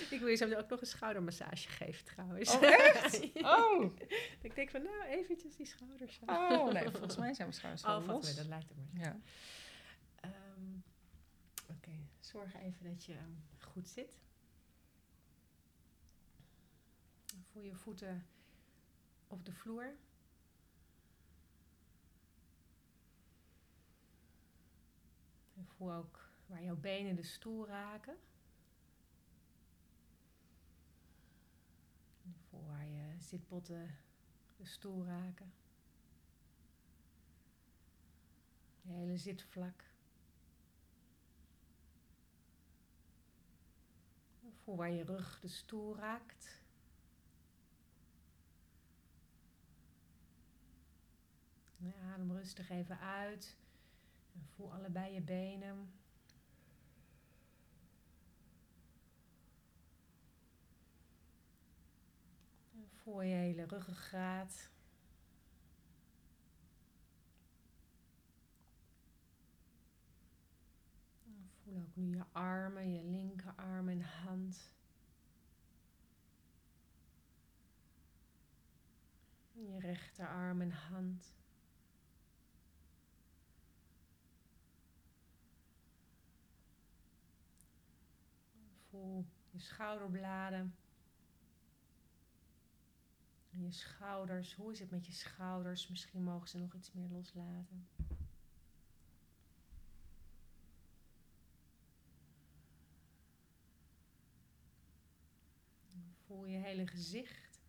[0.15, 2.56] ik wil je zo ook nog een schoudermassage geven trouwens.
[2.56, 3.20] Oh, echt?
[3.58, 3.96] Oh.
[4.41, 6.20] ik denk van, nou, eventjes die schouders.
[6.26, 9.06] Oh, nee, volgens mij zijn mijn schouders Oh, dat lijkt er maar.
[9.06, 9.20] Ja.
[10.15, 10.76] Ehm,
[11.70, 14.20] Oké, zorg even dat je ehm, goed zit.
[17.41, 18.28] Voel je voeten
[19.28, 19.96] op de vloer.
[25.54, 28.18] En voel ook waar jouw benen de stoel raken.
[32.24, 32.36] En
[33.15, 33.97] je zitbotten
[34.58, 35.54] de stoel raken.
[38.82, 39.84] Je hele zitvlak.
[44.63, 46.63] Voel waar je rug de stoel raakt.
[51.78, 53.58] En adem rustig even uit.
[54.56, 55.93] Voel allebei je benen.
[62.73, 64.70] En voel je hele ruggengraat.
[71.26, 74.74] En Voel ook nu je armen, je linkerarm en hand.
[79.52, 81.36] Je rechterarm en hand.
[88.89, 90.85] Voel je schouderbladen.
[93.58, 94.54] Je schouders.
[94.54, 95.88] Hoe is het met je schouders?
[95.88, 97.88] Misschien mogen ze nog iets meer loslaten.
[106.26, 107.62] Voel je hele gezicht.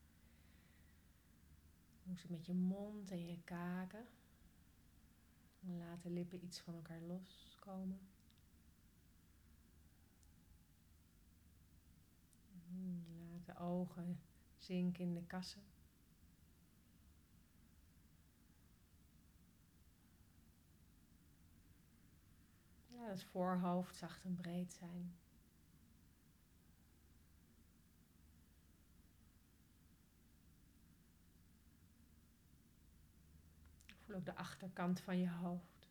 [2.05, 4.07] Hoe is het met je mond en je kaken?
[5.61, 8.01] En laat de lippen iets van elkaar loskomen.
[12.69, 14.21] En Laat de ogen
[14.59, 15.76] zinken in de kassen.
[22.97, 25.17] Laat het voorhoofd zacht en breed zijn.
[34.05, 35.89] Voel ook de achterkant van je hoofd.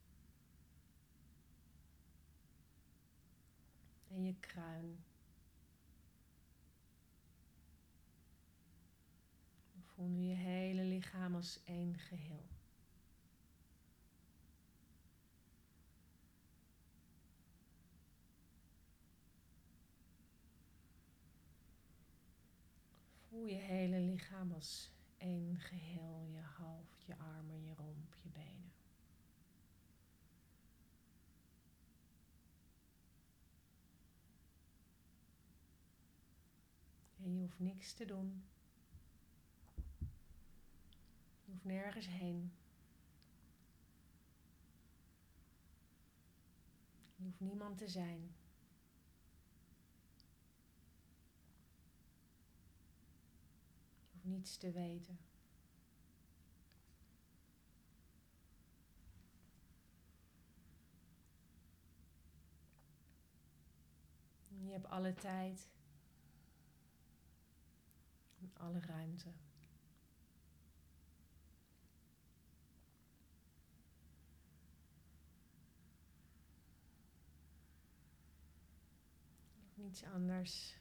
[4.08, 5.04] En je kruin.
[9.86, 12.55] Voel nu je hele lichaam als één geheel.
[23.36, 26.28] Voel je hele lichaam als één geheel.
[26.32, 28.72] Je hoofd, je armen, je romp, je benen.
[37.18, 38.44] En je hoeft niks te doen.
[41.46, 42.52] Je hoeft nergens heen.
[47.16, 48.34] Je hoeft niemand te zijn.
[54.15, 55.20] Je hoeft niets te weten.
[64.48, 65.70] Je hebt alle tijd
[68.40, 69.34] en alle ruimte.
[79.74, 80.78] Niets anders.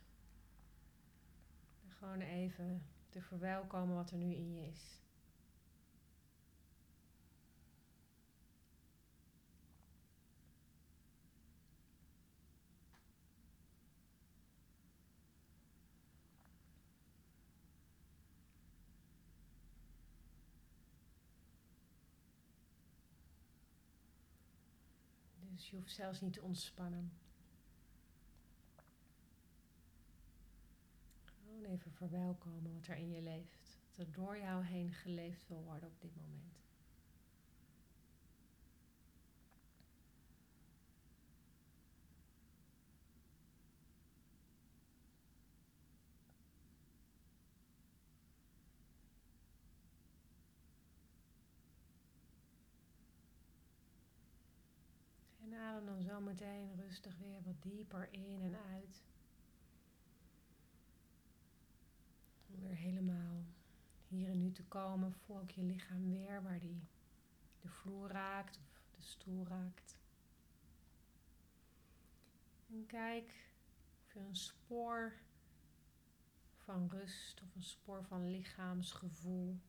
[1.89, 5.03] Gewoon even te verwelkomen wat er nu in je is.
[25.39, 27.13] Dus je hoeft zelfs niet te ontspannen.
[31.25, 33.79] Gewoon even verwelkomen wat er in je leeft.
[33.89, 36.63] Wat er door jou heen geleefd wil worden op dit moment.
[55.43, 59.03] En adem dan zo meteen rustig weer wat dieper in en uit.
[62.73, 63.45] Helemaal
[64.09, 65.13] hier en nu te komen.
[65.13, 66.89] Voel ook je lichaam weer waar die
[67.61, 69.97] de vloer raakt of de stoel raakt.
[72.69, 73.53] En kijk
[74.05, 75.13] of je een spoor
[76.57, 79.61] van rust of een spoor van lichaamsgevoel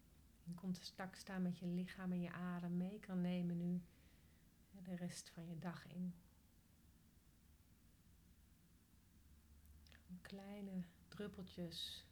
[0.43, 3.81] in contact staan met je lichaam en je adem mee kan nemen nu
[4.84, 6.13] de rest van je dag in.
[10.21, 12.04] Kleine druppeltjes,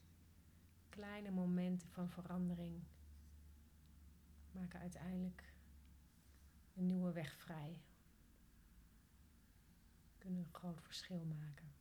[0.94, 2.84] kleine momenten van verandering
[4.52, 5.54] maken uiteindelijk
[6.76, 7.82] een nieuwe weg vrij.
[10.18, 11.72] Kunnen een groot verschil maken.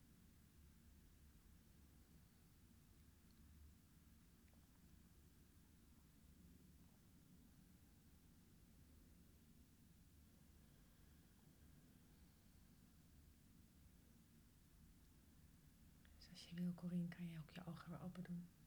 [16.15, 18.62] Dus als je wil, Corine, kan je ook je ogen weer open doen.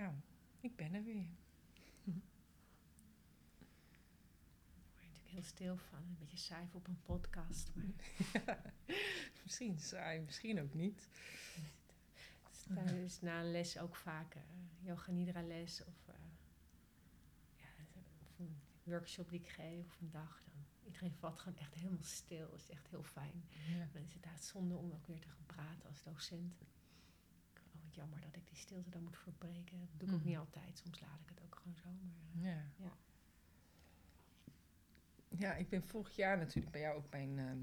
[0.00, 0.14] Ja,
[0.60, 1.28] ik ben er weer.
[2.04, 2.14] Daar
[4.92, 5.98] word je natuurlijk heel stil van.
[5.98, 7.70] Een beetje saai op een podcast.
[7.74, 8.74] Maar
[9.44, 11.08] Misschien saai, misschien ook niet.
[12.68, 14.42] het is na een les ook vaak eh,
[14.80, 16.14] yoga nidra les of, eh,
[17.54, 20.42] ja, of een workshop die ik geef of een dag.
[20.44, 22.50] Dan, iedereen valt gewoon echt helemaal stil.
[22.50, 23.44] Het is echt heel fijn.
[23.48, 23.88] Ja.
[23.92, 26.54] Dan is het daar zonde om ook weer te gaan praten als docent.
[28.00, 29.78] Jammer dat ik die stilte dan moet verbreken.
[29.80, 30.28] Dat doe ik ook Mhm.
[30.28, 30.78] niet altijd.
[30.78, 31.88] Soms laat ik het ook gewoon zo.
[31.88, 32.64] Maar, eh, Ja.
[32.76, 32.92] Ja.
[35.28, 37.58] Ja, ik ben vorig jaar natuurlijk bij jou ook bij een ehm,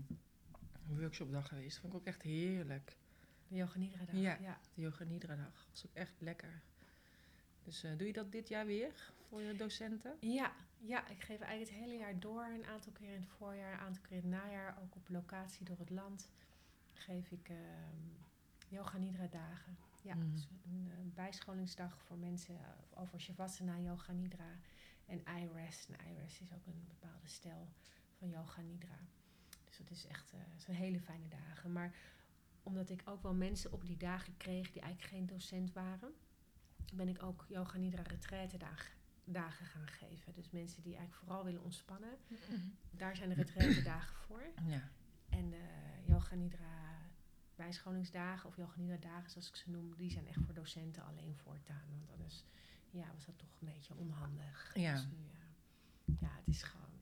[0.99, 1.71] workshopdag geweest.
[1.71, 2.97] Dat vond ik ook echt heerlijk.
[3.47, 4.15] de yoga nidra dag.
[4.15, 4.37] Ja.
[4.41, 4.57] ja.
[4.73, 5.67] De Yoga Nidra dag.
[5.69, 6.61] was ook echt lekker.
[7.63, 10.15] Dus eh, doe je dat dit jaar weer voor je docenten?
[10.19, 12.43] Ja, ja, ik geef eigenlijk het hele jaar door.
[12.45, 14.77] Een aantal keer in het voorjaar, een aantal keer in het najaar.
[14.81, 16.29] Ook op locatie door het land
[16.93, 17.95] geef ik ehm
[18.67, 19.77] yoga nidra dagen.
[20.07, 20.31] Ja, Mhm.
[20.31, 24.51] dus een, eh, bijscholingsdag voor mensen eh, over Shavasana, yoga nidra
[25.05, 25.89] en iRest.
[25.89, 27.67] En iRest is ook een bepaalde stijl
[28.17, 28.99] van yoga nidra.
[29.65, 31.71] Dus dat is echt eh, het zijn hele fijne dagen.
[31.71, 31.95] Maar
[32.63, 36.13] omdat ik ook wel mensen op die dagen kreeg die eigenlijk geen docent waren,
[36.93, 38.91] ben ik ook yoga nidra retraite dagen,
[39.23, 40.33] dagen gaan geven.
[40.33, 42.17] Dus mensen die eigenlijk vooral willen ontspannen,
[42.91, 44.43] daar zijn de retraite dagen voor.
[44.65, 44.89] Ja.
[45.29, 45.63] En de
[46.05, 46.76] yoga nidra
[47.57, 51.35] bijscholingsdagen of yoga nidra dagen zoals ik ze noem, die zijn echt voor docenten alleen
[51.35, 51.83] voortaan.
[51.89, 52.43] Want anders
[52.89, 54.71] ja, was dat toch een beetje onhandig.
[54.75, 54.93] Ja.
[54.93, 56.99] Dus nu, ja, ja, het is gewoon,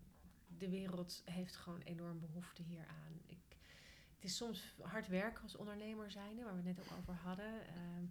[0.47, 3.19] de wereld heeft gewoon enorm behoefte hieraan.
[3.25, 3.57] Ik,
[4.15, 7.67] het is soms hard werken als ondernemer zijnde, waar we het net ook over hadden.
[7.67, 8.05] Ehm,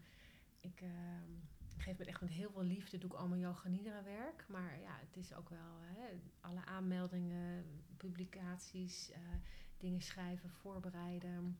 [0.60, 1.30] ik ehm,
[1.76, 4.44] geef met echt met heel veel liefde, doe ik allemaal yoga nidra werk.
[4.48, 7.64] Maar ja, het is ook wel hè, alle aanmeldingen,
[7.96, 9.20] publicaties, eh,
[9.78, 11.58] dingen schrijven, voorbereiden.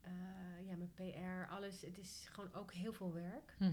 [0.00, 1.80] Eh, ja, met PR, alles.
[1.80, 3.54] Het is gewoon ook heel veel werk.
[3.58, 3.72] Mhm.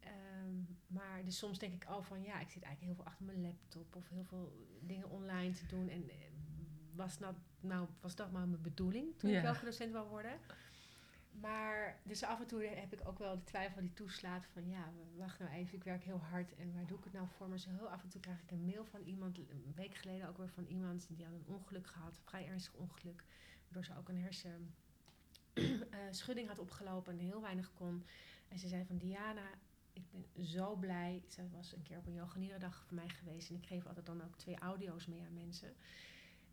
[0.00, 0.54] Ehm,
[0.86, 3.40] maar dus soms denk ik al van ja, ik zit eigenlijk heel veel achter mijn
[3.42, 5.88] laptop of heel veel dingen online te doen.
[5.88, 6.16] En eh,
[6.94, 9.36] was, dat, nou, was dat maar mijn bedoeling toen Ja.
[9.36, 10.38] ik welke docent wil worden?
[11.40, 14.92] Maar dus af en toe heb ik ook wel de twijfel die toeslaat van ja,
[15.16, 17.48] wacht nou even, ik werk heel hard en waar doe ik het nou voor?
[17.48, 20.28] Maar zo heel af en toe krijg ik een mail van iemand, een week geleden
[20.28, 23.24] ook weer van iemand die had een ongeluk gehad, een vrij ernstig ongeluk,
[23.64, 24.74] waardoor ze ook een hersen
[26.10, 28.04] schudding had opgelopen en heel weinig kon.
[28.48, 29.48] En ze zei van Diana,
[29.92, 31.22] ik ben zo blij.
[31.28, 33.48] Ze was een keer op een yoga nidra dag voor mij geweest.
[33.50, 35.74] En ik geef altijd dan ook twee audio's mee aan mensen.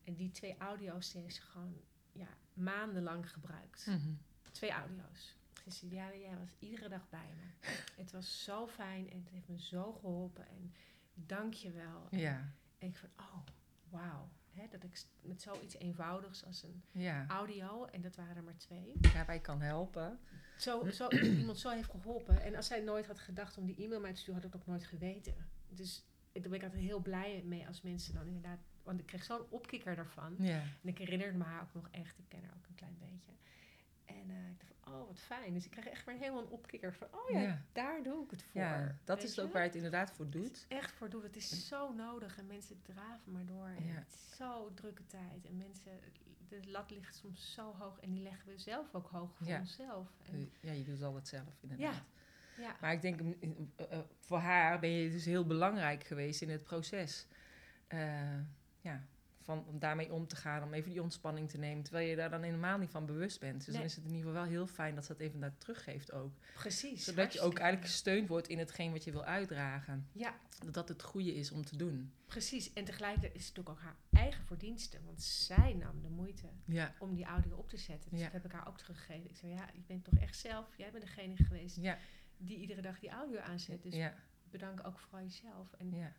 [0.04, 3.86] En die twee audio's die heeft ze gewoon ja, maandenlang gebruikt.
[3.86, 4.14] Mhm.
[4.52, 5.38] Twee audio's.
[5.64, 7.72] Ze zei, Diana, jij was iedere dag bij me.
[8.02, 10.48] het was zo fijn en het heeft me zo geholpen.
[10.48, 10.74] En
[11.14, 12.08] dank je wel.
[12.12, 13.46] Ja, En ik van, oh,
[13.90, 14.30] wauw.
[14.54, 17.26] Hè, dat ik met zoiets eenvoudigs als een ja.
[17.28, 20.20] audio, en dat waren er maar twee, Daarbij kan helpen.
[20.58, 21.08] zo, zo,
[21.40, 22.42] iemand zo heeft geholpen.
[22.44, 24.62] En als zij nooit had gedacht om die e-mail mij te sturen, had ik het
[24.62, 25.36] ook nooit geweten.
[25.70, 28.60] Dus ik- daar ben ik altijd heel blij mee als mensen dan inderdaad...
[28.84, 30.36] Want ik kreeg zo'n opkikker daarvan.
[30.40, 30.62] Ja.
[30.82, 32.18] En ik herinnerde me haar ook nog echt.
[32.20, 33.32] Ik ken haar ook een klein beetje.
[34.06, 35.54] En eh, ik dacht oh, wat fijn.
[35.54, 37.08] Dus ik kreeg echt maar helemaal een opkikker van...
[37.12, 37.62] Oh ja, Ja.
[37.72, 38.62] daar doe ik het voor.
[38.62, 39.42] ja, dat is je?
[39.42, 40.66] ook waar je het inderdaad voor doet.
[40.68, 41.24] echt voor doel.
[41.24, 42.38] Het is zo nodig.
[42.38, 43.68] En mensen draven maar door.
[43.68, 43.94] En Ja.
[43.94, 45.46] het is zo drukke tijd.
[45.46, 45.92] En mensen...
[46.48, 48.00] De lat ligt soms zo hoog.
[48.00, 50.08] En die leggen we zelf ook hoog voor onszelf.
[50.32, 52.02] En, Ja, je doet al het zelf inderdaad.
[52.58, 52.76] ja.
[52.82, 53.36] Maar ik denk, mm,
[53.76, 57.28] eh, eh, voor haar ben je dus heel belangrijk geweest in het proces.
[57.88, 58.38] Eh,
[58.82, 59.04] ja,
[59.44, 62.30] van, om daarmee om te gaan, om even die ontspanning te nemen, terwijl je daar
[62.30, 63.66] dan helemaal niet van bewust bent.
[63.66, 65.58] Dus dan is het in ieder geval wel heel fijn dat ze dat even naar
[65.58, 66.32] teruggeeft ook.
[66.54, 67.04] Precies.
[67.04, 70.08] Zodat je ook eigenlijk gesteund wordt in hetgeen wat je wil uitdragen.
[70.12, 72.14] Ja, Dat dat het goede is om te doen.
[72.26, 72.74] precies.
[72.74, 74.98] En tegelijkertijd is het ook, ook haar eigen verdienste.
[75.06, 78.10] Want zij nam de moeite Ja, om die audio op te zetten.
[78.10, 78.26] Dus Ja.
[78.26, 79.30] dat heb ik haar ook teruggegeven.
[79.30, 81.98] Ik zei, ja, je bent toch echt zelf, jij bent degene geweest ja,
[82.38, 83.84] die iedere dag die audio aanzet.
[83.84, 83.96] Dus
[84.50, 85.74] bedank ook vooral jezelf.
[85.74, 86.12] En ja.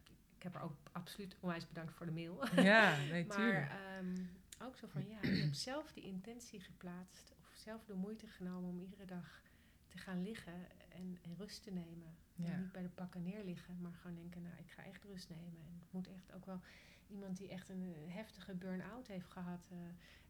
[0.45, 2.63] Ik heb haar ook absoluut onwijs bedankt voor de mail.
[2.63, 4.17] Ja, nee, maar ehm,
[4.63, 7.35] ook zo van, ja, je hebt zelf die intentie geplaatst.
[7.41, 9.43] Of zelf de moeite genomen om iedere dag
[9.89, 10.55] te gaan liggen
[10.89, 12.17] en, en rust te nemen.
[12.35, 12.53] Ja.
[12.53, 15.61] En niet bij de pakken neerliggen, maar gewoon denken, nou, ik ga echt rust nemen.
[15.67, 16.61] En het moet echt ook wel
[17.07, 19.69] iemand die echt een eh, heftige burn-out heeft gehad.
[19.71, 19.79] eh,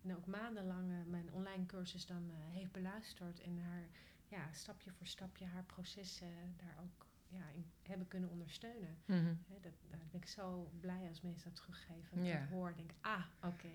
[0.02, 3.40] en ook maandenlang eh, mijn online cursus dan heeft beluisterd.
[3.40, 3.88] En haar,
[4.28, 8.96] ja, stapje voor stapje haar proces eh, daar ook ja, in hebben kunnen ondersteunen.
[9.04, 9.34] Mhm.
[9.48, 12.16] Dat, daar ben ik zo blij als mensen dat teruggeven.
[12.18, 12.42] Dat Ja.
[12.42, 13.68] ik hoor, denk ah, oké,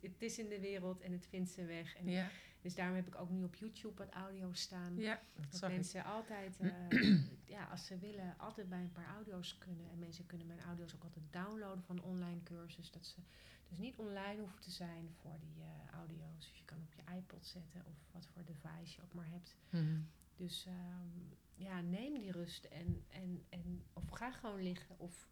[0.00, 1.94] het, is in de wereld en het vindt zijn weg.
[1.96, 2.28] En Ja,
[2.60, 4.96] Dus daarom heb ik ook nu op YouTube wat audio staan.
[4.96, 5.74] ja, dat Dat zag ik.
[5.76, 7.20] mensen altijd, eh,
[7.56, 9.90] ja, als ze willen, altijd bij een paar audio's kunnen.
[9.90, 12.90] En mensen kunnen mijn audio's ook altijd downloaden van online cursus.
[12.90, 13.20] Dat ze
[13.68, 16.48] dus niet online hoeven te zijn voor die eh, audio's.
[16.48, 19.56] Dus je kan op je iPod zetten of wat voor device je ook maar hebt.
[19.70, 20.00] Mhm.
[20.36, 21.08] Dus ehm,
[21.54, 24.98] ja, neem die rust en, en, en of ga gewoon liggen.
[24.98, 25.28] Of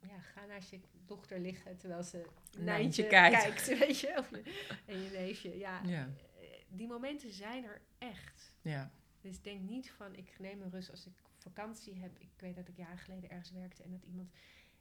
[0.00, 2.26] ja, ga naast je dochter liggen terwijl ze
[2.58, 3.66] Nijntje kijkt.
[3.78, 4.14] weet je.
[4.18, 4.42] Of je
[4.86, 5.58] en je neefje.
[5.58, 6.08] Ja, Ja.
[6.40, 8.54] eh, die momenten zijn er echt.
[8.62, 12.18] Ja, Dus denk niet van ik neem een rust als ik vakantie heb.
[12.18, 14.30] Ik weet dat ik jaren geleden ergens werkte en dat iemand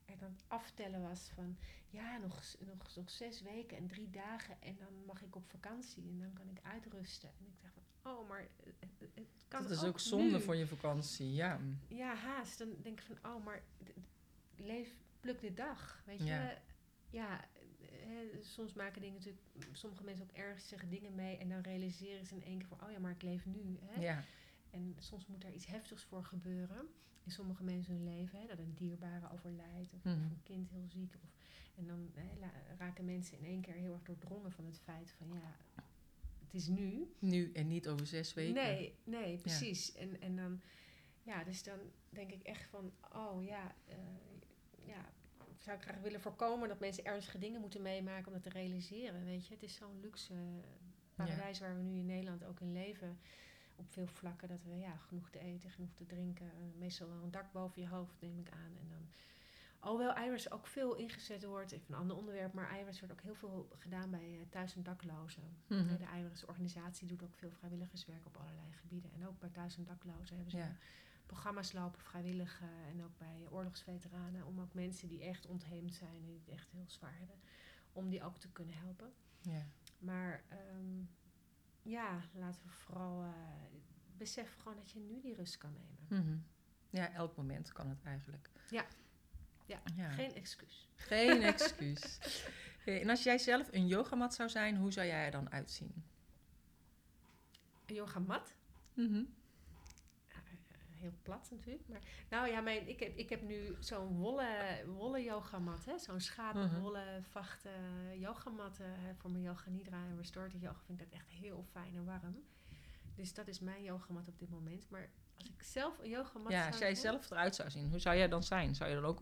[0.06, 1.58] er dan aftellen was van
[1.90, 6.04] ja, nog, nog, nog zes weken en drie dagen en dan mag ik op vakantie
[6.10, 7.30] en dan kan ik uitrusten.
[7.40, 10.42] En ik dacht van oh, maar het, het- het kan dat is ook zonde nu.
[10.42, 11.60] voor je vakantie, ja.
[11.88, 12.58] Ja, haast.
[12.58, 13.64] Dan denk ik van oh, maar
[14.56, 16.02] leef, pluk de dag.
[16.06, 16.58] Weet je, Ja.
[17.10, 17.46] ja.
[18.42, 22.44] soms maken dingen natuurlijk, sommige mensen ook ernstige dingen mee en dan realiseren ze in
[22.44, 23.78] één keer van, oh ja, maar ik leef nu.
[23.82, 24.02] Hè?
[24.02, 24.24] Ja,
[24.70, 26.88] En soms moet er iets heftigs voor gebeuren
[27.24, 28.40] in sommige mensen hun leven.
[28.40, 28.46] Hè?
[28.48, 30.22] Dat een dierbare overlijdt of, of Mhm.
[30.22, 31.14] een kind heel ziek.
[31.24, 31.30] Of,
[31.76, 32.30] en dan hè,
[32.78, 35.56] raken mensen in één keer heel erg doordrongen van het feit van ja,
[36.52, 37.14] het is nu.
[37.20, 38.54] nu en niet over zes weken.
[38.54, 39.96] Nee, nee, precies.
[39.96, 40.62] En, en dan,
[41.24, 41.80] ja, dus dan
[42.10, 43.98] denk ik echt van, oh ja, eh,
[44.86, 45.12] ja,
[45.58, 49.26] zou ik graag willen voorkomen dat mensen ernstige dingen moeten meemaken om dat te realiseren.
[49.26, 50.34] Weet je, het is zo'n luxe
[51.16, 53.20] paradijs waar we nu in Nederland ook in leven.
[53.76, 56.46] Op veel vlakken dat we ja, genoeg te eten, genoeg te drinken.
[56.46, 58.78] eh, meestal wel een dak boven je hoofd, neem ik aan.
[58.82, 59.08] En dan,
[59.88, 63.36] alhoewel IRIS ook veel ingezet wordt, even een ander onderwerp, maar IRIS wordt ook heel
[63.36, 65.58] veel gedaan bij eh, thuis- en daklozen.
[65.68, 65.98] Mhm.
[65.98, 69.12] De IRIS-organisatie doet ook veel vrijwilligerswerk op allerlei gebieden.
[69.14, 70.76] En ook bij thuis- en daklozen hebben ze Ja.
[71.26, 72.62] programma's lopen, vrijwillig.
[72.62, 74.46] eh, en ook bij oorlogsveteranen.
[74.46, 77.36] Om ook mensen die echt ontheemd zijn en die het echt heel zwaar hebben,
[77.92, 79.14] om die ook te kunnen helpen.
[79.42, 79.66] Ja.
[80.00, 81.02] Maar ehm,
[81.82, 83.30] ja, laten we vooral uh,
[84.18, 86.26] besef gewoon dat je nu die rust kan nemen.
[86.26, 86.38] Mhm.
[86.90, 88.50] ja, elk moment kan het eigenlijk.
[88.70, 88.86] Ja.
[89.68, 90.10] Ja, ja.
[90.10, 90.90] Geen excuus.
[90.96, 92.20] Geen excuus.
[92.86, 96.04] En als jij zelf een yogamat zou zijn, hoe zou jij er dan uitzien?
[97.86, 98.54] Een yogamat.
[98.94, 99.16] Mhm.
[100.28, 101.88] Ja, eh, heel plat natuurlijk.
[101.88, 102.00] Maar,
[102.30, 105.84] nou ja, mijn, ik, heb, ik heb nu zo'n wollen, wollen yogamat.
[105.98, 106.20] Zo'n
[106.54, 106.80] Mhm.
[106.80, 108.80] wollen, vachten yogamat.
[108.80, 108.86] eh,
[109.18, 112.44] voor mijn yoga nidra en restorative yoga vind ik dat echt heel fijn en warm.
[113.16, 114.90] Dus dat is mijn yogamat op dit moment.
[114.90, 118.00] Maar als ik zelf een yogamat Ja, zou als jij zelf eruit zou zien, hoe
[118.00, 118.76] zou jij dan zijn?
[118.76, 119.20] Zou je dan ook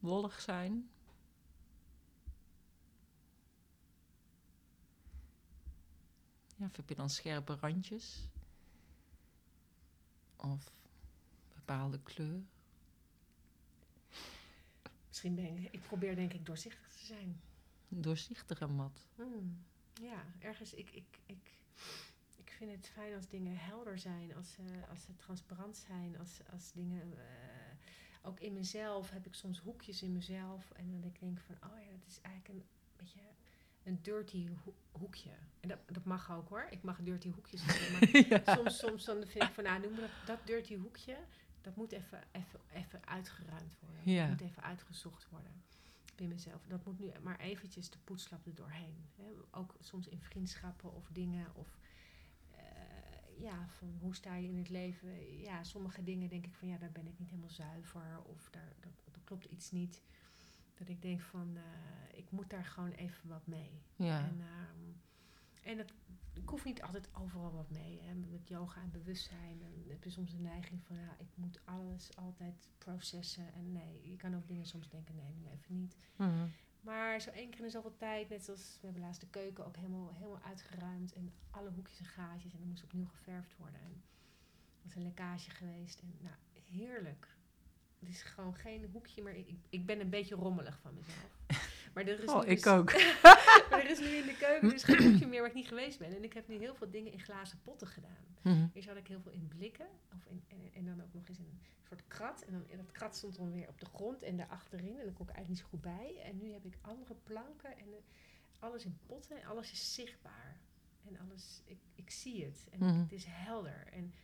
[0.00, 0.90] wollig zijn?
[6.56, 8.28] Ja, of heb je dan scherpe randjes?
[10.36, 10.72] Of
[11.54, 12.42] bepaalde kleur?
[15.08, 17.40] Misschien ben ik, ik probeer denk ik doorzichtig te zijn.
[17.88, 19.06] Een doorzichtige mat.
[19.14, 19.64] Hmm,
[20.00, 21.52] Ja, ergens, ik, ik, ik,
[22.36, 26.40] ik vind het fijn als dingen helder zijn, als ze, als ze transparant zijn, als,
[26.52, 27.57] als dingen, eh,
[28.28, 31.78] ook in mezelf heb ik soms hoekjes in mezelf en dan ik denk van, oh
[31.80, 32.64] ja, dat is eigenlijk een
[32.96, 33.20] beetje
[33.82, 35.30] een dirty ho- hoekje.
[35.60, 39.26] En dat, dat mag ook hoor, ik mag dirty hoekjes hebben, maar soms, soms dan
[39.26, 41.16] vind ik van, nou, noem dat, dat dirty hoekje,
[41.60, 44.12] dat moet even, even, even uitgeruimd worden.
[44.12, 44.20] Ja.
[44.28, 45.62] Dat moet even uitgezocht worden
[46.16, 46.62] bij mezelf.
[46.66, 49.04] Dat moet nu maar eventjes de poetslap er doorheen.
[49.16, 49.24] Hè.
[49.50, 51.78] Ook soms in vriendschappen of dingen of
[53.40, 55.40] ja, van hoe sta je in het leven.
[55.40, 58.72] Ja, sommige dingen denk ik van ja, daar ben ik niet helemaal zuiver of daar,
[58.80, 60.02] dat, dat klopt iets niet.
[60.74, 63.82] Dat ik denk van, eh, ik moet daar gewoon even wat mee.
[63.96, 64.18] Ja.
[64.18, 64.92] En, ehm,
[65.62, 65.92] en het,
[66.34, 68.00] ik hoef niet altijd overal wat mee.
[68.02, 68.14] Hè.
[68.14, 69.58] Met yoga en bewustzijn.
[69.58, 73.52] Dan heb je soms de neiging van, ja, ik moet alles altijd processen.
[73.54, 75.96] En nee, je kan ook dingen soms denken, nee, nu even niet.
[76.16, 76.46] Mhm.
[76.80, 79.76] Maar zo één keer in zoveel tijd, net zoals we hebben laatst de keuken ook
[79.76, 81.12] helemaal, helemaal uitgeruimd.
[81.12, 82.52] En alle hoekjes en gaatjes.
[82.52, 83.80] En er moest opnieuw geverfd worden.
[83.80, 84.02] En
[84.76, 86.00] er was een lekkage geweest.
[86.00, 86.34] En nou,
[86.70, 87.36] heerlijk.
[87.98, 89.34] Het is gewoon geen hoekje meer.
[89.36, 91.38] Ik, ik ben een beetje rommelig van mezelf.
[91.94, 92.92] Maar er is Oh, nu ik dus- ook.
[93.70, 95.98] maar er is nu in de keuken dus geen hoekje meer waar ik niet geweest
[95.98, 96.16] ben.
[96.16, 98.26] En ik heb nu heel veel dingen in glazen potten gedaan.
[98.42, 98.66] Mhm.
[98.72, 99.86] Eerst had ik heel veel in blikken.
[100.14, 102.42] Of in, en, en dan ook nog eens in soort krat.
[102.42, 104.98] En dan, en dat krat stond dan weer op de grond en daarachterin.
[104.98, 106.20] En dan kon ik eigenlijk niet zo goed bij.
[106.24, 107.78] En nu heb ik andere planken.
[107.78, 107.98] En eh,
[108.58, 109.40] alles in potten.
[109.42, 110.60] En alles is zichtbaar.
[111.06, 112.66] En alles, ik, ik zie het.
[112.70, 112.98] En Mhm.
[113.00, 113.86] het is helder.
[113.92, 114.14] En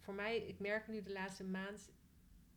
[0.00, 1.90] voor mij, ik merk nu de laatste maand...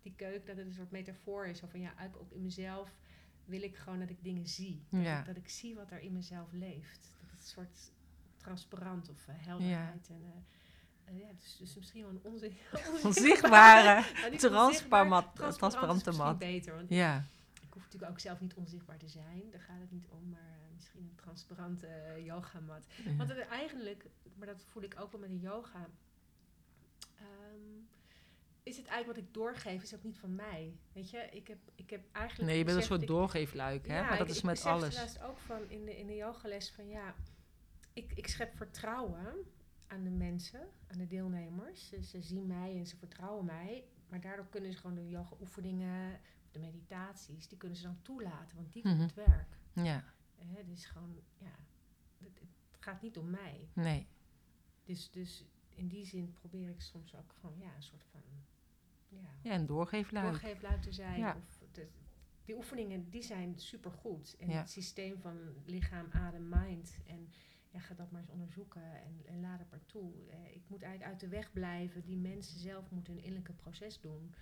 [0.02, 1.60] Die keuken, dat het een soort metafoor is.
[1.60, 2.98] Zo van ja, eigenlijk ook in mezelf
[3.46, 4.86] wil ik gewoon dat ik dingen zie.
[4.90, 5.20] Dat, Ja.
[5.20, 7.12] ik, dat ik zie wat er in mezelf leeft.
[7.20, 7.92] Dat het een soort
[8.38, 10.10] transparant of eh, helderheid.
[10.10, 10.30] En, eh,
[11.16, 12.58] ja, dus, dus misschien wel een onzin,
[13.04, 14.04] Onzichtbare,
[14.90, 16.38] Nou, transparante is mat.
[16.38, 17.24] beter, want Ja,
[17.62, 19.44] ik hoef natuurlijk ook zelf niet onzichtbaar te zijn.
[19.52, 22.86] Daar gaat het niet om, maar eh, misschien een transparante eh, yogamat.
[23.18, 24.06] Want het eigenlijk,
[24.36, 25.90] maar dat voel ik ook wel met de yoga.
[27.18, 27.86] ehm,
[28.64, 30.78] is het eigenlijk wat ik doorgeef, is ook niet van mij.
[30.94, 32.50] Weet je, ik heb, ik heb eigenlijk.
[32.50, 33.96] nee, je bent een soort ik- doorgeefluik, hè?
[33.98, 34.96] ja, maar dat ik- is ik met besefte alles.
[34.96, 37.16] laatst ook van in de, in de yogales van ja,
[37.94, 39.36] ik, ik schep vertrouwen
[39.88, 41.88] aan de mensen, aan de deelnemers.
[41.88, 43.84] Ze, ze zien mij en ze vertrouwen mij.
[44.10, 46.20] Maar daardoor kunnen ze gewoon de yoga oefeningen,
[46.52, 48.56] de meditaties, die kunnen ze dan toelaten.
[48.58, 49.02] Want die doen Mhm.
[49.02, 49.58] het werk.
[49.74, 50.04] Ja,
[50.36, 51.56] Hè, het is gewoon, ja,
[52.18, 53.68] het, het gaat niet om mij.
[53.74, 54.08] nee.
[54.84, 58.22] Dus, dus in die zin probeer ik soms ook gewoon ja, een soort van
[59.10, 60.26] ja, Ja, een doorgeefluik.
[60.26, 61.20] doorgeefluik te zijn.
[61.20, 61.36] Ja.
[61.36, 61.88] Of de,
[62.46, 64.36] die oefeningen die zijn supergoed.
[64.40, 64.58] En Ja.
[64.58, 66.98] het systeem van lichaam, adem, mind.
[67.06, 67.30] En
[67.78, 70.14] ja, ga dat maar eens onderzoeken en, en laat het maar toe.
[70.30, 72.06] Eh, ik moet eigenlijk uit de weg blijven.
[72.06, 74.34] Die mensen zelf moeten hun innerlijke proces doen.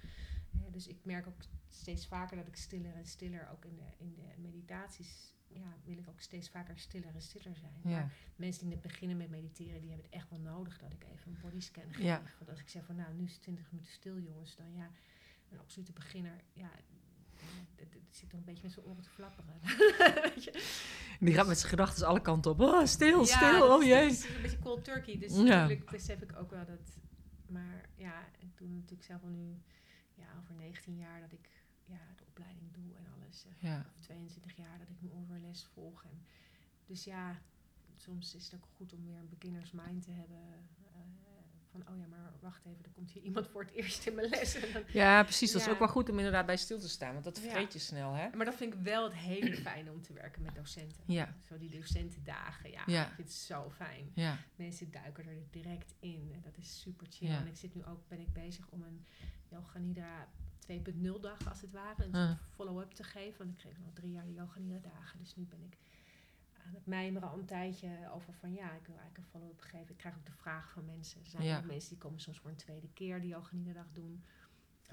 [0.54, 3.88] Eh, dus ik merk ook steeds vaker dat ik stiller en stiller, ook in de,
[3.98, 7.80] in de meditaties, ja, wil ik ook steeds vaker stiller en stiller zijn.
[7.84, 10.94] Ja, Maar mensen die net beginnen met mediteren, die hebben het echt wel nodig dat
[10.94, 12.06] ik even een bodyscan geef.
[12.06, 12.22] Ja.
[12.38, 14.92] Want als ik zeg van nou, nu is het 20 minuten stil jongens, dan ja,
[15.50, 16.72] een absolute beginner, ja,
[18.10, 19.60] zit dan een beetje met zijn oren te flapperen.
[21.26, 22.60] Die gaat met zijn gedachten alle kanten op.
[22.60, 24.04] Oh, stil, Ja, stil, oh jee.
[24.04, 25.44] Het is een beetje cold turkey, dus Ja.
[25.44, 26.98] natuurlijk besef ik ook wel dat,
[27.48, 29.62] maar ja, ik doe natuurlijk zelf al nu,
[30.14, 31.50] ja, over 19 jaar dat ik
[31.86, 33.46] ja, de opleiding doe en alles.
[33.58, 36.04] Ja, of 22 jaar dat ik mijn overles volg.
[36.04, 36.26] En
[36.86, 37.42] dus ja,
[37.96, 40.70] soms is het ook goed om weer een beginner's mind te hebben.
[41.84, 44.30] Van, oh ja, maar wacht even, er komt hier iemand voor het eerst in mijn
[44.30, 44.58] les.
[44.88, 45.52] Ja precies.
[45.52, 47.12] Dat is ook wel goed om inderdaad bij stil te staan.
[47.14, 47.42] Want dat Ja.
[47.50, 48.30] vergeet je snel, hè?
[48.36, 51.04] maar dat vind ik wel het hele fijne om te werken met docenten.
[51.06, 53.02] Ja, Zo die docentendagen, ja, Ja.
[53.08, 54.12] ik vind het zo fijn.
[54.14, 57.30] ja, Mensen duiken er direct in en dat is super chill.
[57.30, 59.06] En ik zit nu ook, ben ik bezig om een
[59.50, 60.28] Yoga Nidra
[60.60, 63.38] 2.0 dag als het ware, een follow-up te geven.
[63.38, 65.78] Want ik kreeg al drie jaar de Yoga Nidra dagen, dus nu ben ik
[66.66, 69.90] aan het mijmeren al een tijdje over van ja, ik wil eigenlijk een follow-up geven.
[69.90, 71.22] Ik krijg ook de vraag van mensen.
[71.24, 71.58] Er zijn Ja.
[71.58, 74.24] ook mensen die komen soms voor een tweede keer die Nidra dag doen.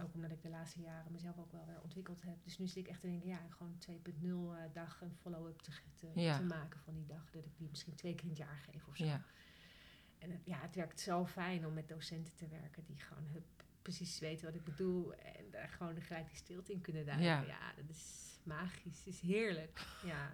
[0.01, 2.45] Ook omdat ik de laatste jaren mezelf ook wel weer ontwikkeld heb.
[2.45, 5.73] Dus nu zit ik echt te denken, ja, gewoon 2.0 eh, dag een follow-up te,
[5.97, 6.37] te, Ja.
[6.37, 7.31] te maken van die dag.
[7.31, 9.05] Dat ik die misschien twee keer in het jaar geef of zo.
[9.05, 9.23] ja.
[10.19, 13.65] En het, ja, het werkt zo fijn om met docenten te werken die gewoon hup,
[13.83, 15.15] precies weten wat ik bedoel.
[15.15, 17.27] En daar gewoon gelijk die stilte in kunnen duiken.
[17.27, 17.41] Ja.
[17.41, 18.99] Ja, dat is magisch.
[18.99, 19.87] Het is heerlijk.
[20.05, 20.33] Ja.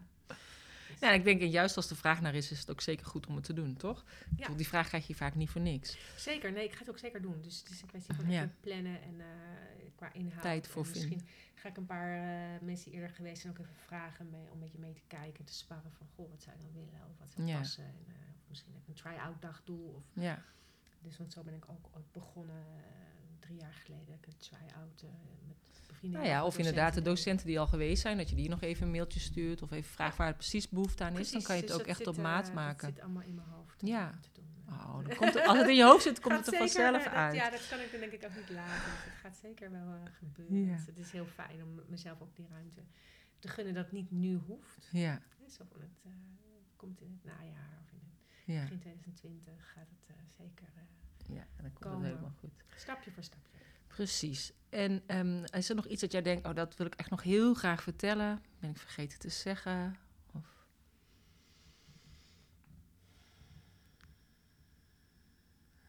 [1.01, 3.27] Ja, ik denk en juist als de vraag naar is, is het ook zeker goed
[3.27, 4.05] om het te doen, toch?
[4.29, 5.97] Bedoel, Die vraag krijg je vaak niet voor niks.
[6.17, 7.43] Zeker, nee, ik ga het ook zeker doen.
[7.43, 8.43] Dus het is een kwestie van Ja.
[8.43, 9.27] even plannen en eh,
[9.95, 10.43] qua inhoud.
[10.43, 13.75] Tijd voor En Misschien ga ik een paar eh, mensen eerder geweest zijn ook even
[13.75, 16.63] vragen mee, om een beetje mee te kijken, te sparren van, goh, wat zou je
[16.63, 17.09] dan willen?
[17.11, 17.59] Of wat zou Ja.
[17.59, 17.85] passen?
[17.85, 18.13] En, eh,
[18.43, 19.95] of misschien dat ik een try-out dag doe.
[19.95, 20.43] Of Ja,
[21.01, 22.65] Dus want zo ben ik ook, ook begonnen
[23.39, 24.15] drie jaar geleden.
[24.15, 25.05] Ik een try-out
[25.47, 27.47] met nou ja, of inderdaad de docenten.
[27.47, 30.17] die al geweest zijn, dat je die nog even een mailtje stuurt of even vraagt
[30.17, 31.31] waar het precies behoefte aan is.
[31.31, 32.89] Dan kan je het dus ook dat echt zit, op eh, maat Dat maken.
[32.89, 34.11] zit allemaal in mijn hoofd om Ja.
[34.11, 34.47] dat te doen.
[34.69, 36.97] Oh, dan komt het, als het in je hoofd zit, komt het er zeker, vanzelf
[36.99, 37.35] eh, dat- uit.
[37.35, 38.91] Ja, dat kan ik dan denk ik ook niet laten.
[38.93, 40.67] Dus het gaat zeker wel eh, gebeuren.
[40.67, 40.77] Ja.
[40.77, 42.81] Dus het is heel fijn om mezelf ook die ruimte
[43.39, 44.89] te gunnen dat niet nu hoeft.
[44.91, 46.11] Ja, Zo van het eh,
[46.77, 51.35] komt in het najaar of in het ja, begin 2020 gaat het eh, zeker eh,
[51.37, 52.65] ja, en dan komt het helemaal goed.
[52.77, 53.57] stapje voor stapje.
[53.99, 54.53] Precies.
[54.69, 57.23] En ehm, is er nog iets dat jij denkt, oh, dat wil ik echt nog
[57.23, 58.43] heel graag vertellen?
[58.59, 59.97] Ben ik vergeten te zeggen?
[60.33, 60.65] Of...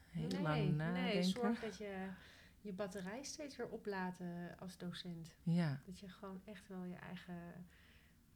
[0.10, 1.04] Heel lang nadenken.
[1.04, 2.08] nee, zorg dat je
[2.62, 5.36] je batterij steeds weer oplaten als docent.
[5.44, 7.68] Ja, Dat je gewoon echt wel je eigen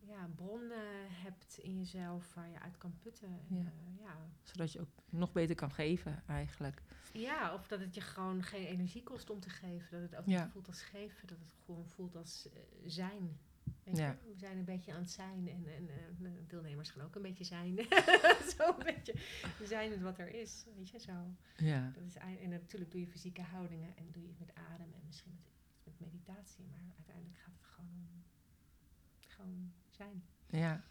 [0.08, 0.78] ja, bron eh,
[1.10, 3.40] hebt in jezelf waar je uit kan putten.
[3.48, 3.58] Ja.
[3.58, 4.16] eh, ja.
[4.44, 6.82] zodat je ook nog beter kan geven eigenlijk.
[7.14, 10.02] ja, of dat het je gewoon geen energie kost om te geven.
[10.02, 10.44] Dat het ook Ja.
[10.44, 13.38] niet voelt als geven, dat het gewoon voelt als eh, zijn.
[13.84, 14.16] Weet je?
[14.26, 17.22] We zijn een beetje aan het zijn en, en eh, de deelnemers gaan ook een
[17.22, 17.76] beetje zijn.
[18.58, 19.14] zo een beetje.
[19.60, 21.12] We zijn het wat er is, weet je, zo.
[21.58, 21.92] Ja.
[21.96, 25.02] Dat is, en natuurlijk doe je fysieke houdingen en doe je het met adem en
[25.06, 25.52] misschien met,
[25.84, 26.66] met meditatie.
[26.66, 28.24] Maar uiteindelijk gaat het gewoon om
[29.28, 30.24] gewoon zijn.
[30.50, 30.84] Ja,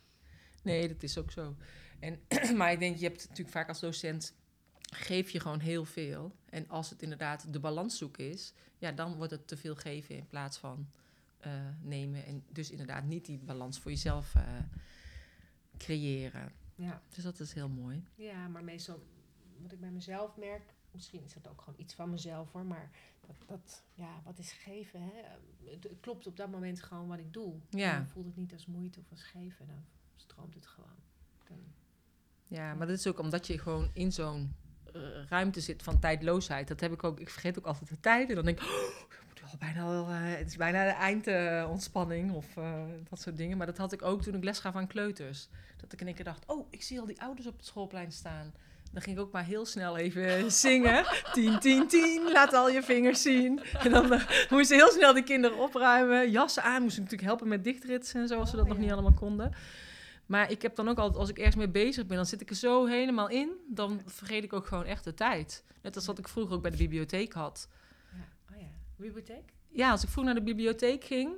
[0.62, 1.56] nee, dat is ook zo.
[2.00, 2.20] En,
[2.58, 4.34] maar ik denk, je hebt natuurlijk vaak als docent,
[4.82, 6.36] geef je gewoon heel veel.
[6.50, 10.16] En als het inderdaad de balans zoeken is, ja, dan wordt het te veel geven
[10.16, 10.90] in plaats van
[11.38, 12.24] eh, nemen.
[12.26, 14.42] En dus inderdaad niet die balans voor jezelf eh,
[15.76, 16.52] creëren.
[16.74, 17.02] Ja.
[17.08, 18.04] Dus dat is heel mooi.
[18.14, 19.02] ja, maar meestal
[19.58, 22.90] wat ik bij mezelf merk, misschien is dat ook gewoon iets van mezelf hoor, maar
[23.26, 25.00] dat, dat ja, wat is geven?
[25.00, 25.10] Hè?
[25.70, 27.54] Het, het klopt op dat moment gewoon wat ik doe.
[27.70, 27.96] Ja.
[27.96, 29.84] Dan voelt het niet als moeite of als geven, dan
[30.16, 30.96] stroomt het gewoon.
[31.48, 31.58] Dan,
[32.46, 34.54] Ja, maar dat is ook omdat je gewoon in zo'n
[34.92, 36.68] eh, ruimte zit van tijdloosheid.
[36.68, 37.20] Dat heb ik ook.
[37.20, 38.28] Ik vergeet ook altijd de tijd.
[38.28, 39.12] En dan denk ik, oh,
[39.52, 43.56] al bijna eh, het is bijna de eindontspanning of eh, dat soort dingen.
[43.56, 45.48] Maar dat had ik ook toen ik les gaf aan kleuters.
[45.76, 48.12] Dat ik in één keer dacht, oh, ik zie al die ouders op het schoolplein
[48.12, 48.52] staan.
[48.92, 51.04] Dan ging ik ook maar heel snel even zingen.
[51.32, 53.60] 10, 10, 10, laat al je vingers zien.
[53.78, 56.30] En dan eh, moesten heel snel die kinderen opruimen.
[56.30, 58.78] Jassen aan, moest ik natuurlijk helpen met dichtritsen en zo, als ze dat Oh, nog
[58.78, 58.84] ja.
[58.84, 59.52] niet allemaal konden.
[60.26, 62.50] Maar ik heb dan ook altijd, als ik ergens mee bezig ben, dan zit ik
[62.50, 63.50] er zo helemaal in.
[63.68, 65.64] Dan vergeet ik ook gewoon echt de tijd.
[65.82, 67.68] Net als wat ik vroeger ook bij de bibliotheek had.
[68.16, 68.54] ja.
[68.54, 68.66] Oh ja,
[68.96, 69.52] bibliotheek?
[69.68, 71.30] Ja, als ik vroeger naar de bibliotheek ging.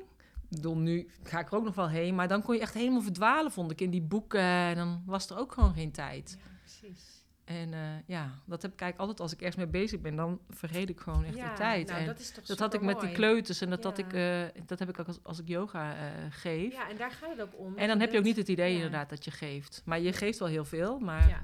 [0.48, 2.14] Bedoel, nu ga ik er ook nog wel heen.
[2.14, 4.40] Maar dan kon je echt helemaal verdwalen, vond ik, in die boeken.
[4.40, 6.36] En dan was er ook gewoon geen tijd.
[6.38, 7.13] Ja, precies.
[7.44, 10.16] En eh, ja, dat heb ik eigenlijk altijd als ik ergens mee bezig ben.
[10.16, 11.86] Dan vergeet ik gewoon echt ja, de tijd.
[11.88, 13.60] Nou, en dat is toch dat had ik met die kleuters.
[13.60, 14.04] En dat, had Ja.
[14.04, 14.12] ik,
[14.54, 16.72] eh, dat heb ik ook als, als ik yoga eh, geef.
[16.72, 17.76] Ja, en daar gaat het ook om.
[17.76, 18.74] en dan heb je ook niet het idee ja.
[18.76, 19.82] inderdaad dat je geeft.
[19.84, 20.98] Maar je geeft wel heel veel.
[20.98, 21.42] Maar ja,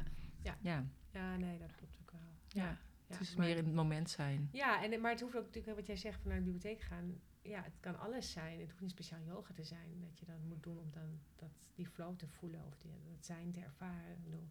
[0.62, 2.20] Ja, ja, nee, dat klopt ook wel.
[2.48, 4.48] ja, Ja, het is maar- meer in het moment zijn.
[4.52, 7.20] Ja, en, maar het hoeft ook natuurlijk, wat jij zegt, van naar de bibliotheek gaan.
[7.42, 8.58] Ja, het kan alles zijn.
[8.60, 10.00] Het hoeft niet speciaal yoga te zijn.
[10.00, 13.24] Dat je dan moet doen om dan dat, die flow te voelen of die, dat
[13.26, 14.10] zijn te ervaren.
[14.16, 14.48] Ik bedoel,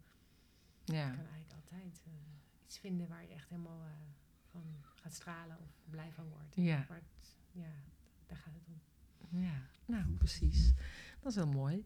[0.92, 1.06] Ja.
[1.10, 2.12] je kan eigenlijk altijd eh,
[2.66, 3.92] iets vinden waar je echt helemaal eh,
[4.52, 4.64] van
[4.96, 6.56] gaat stralen of blij van wordt.
[6.56, 6.86] Ja.
[6.90, 7.72] Maar het, ja,
[8.28, 9.42] daar gaat het om.
[9.42, 10.74] Ja, nou precies.
[11.22, 11.86] Dat is heel mooi.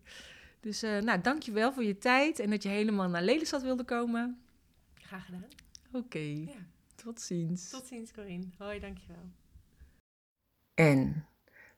[0.60, 4.42] Dus eh nou, dankjewel voor je tijd en dat je helemaal naar Lelystad wilde komen.
[4.94, 5.46] Graag gedaan.
[5.92, 6.54] Oké, Ja.
[6.96, 7.70] tot ziens.
[7.70, 8.46] Tot ziens, Corine.
[8.58, 9.30] Hoi, dankjewel.
[10.74, 11.26] En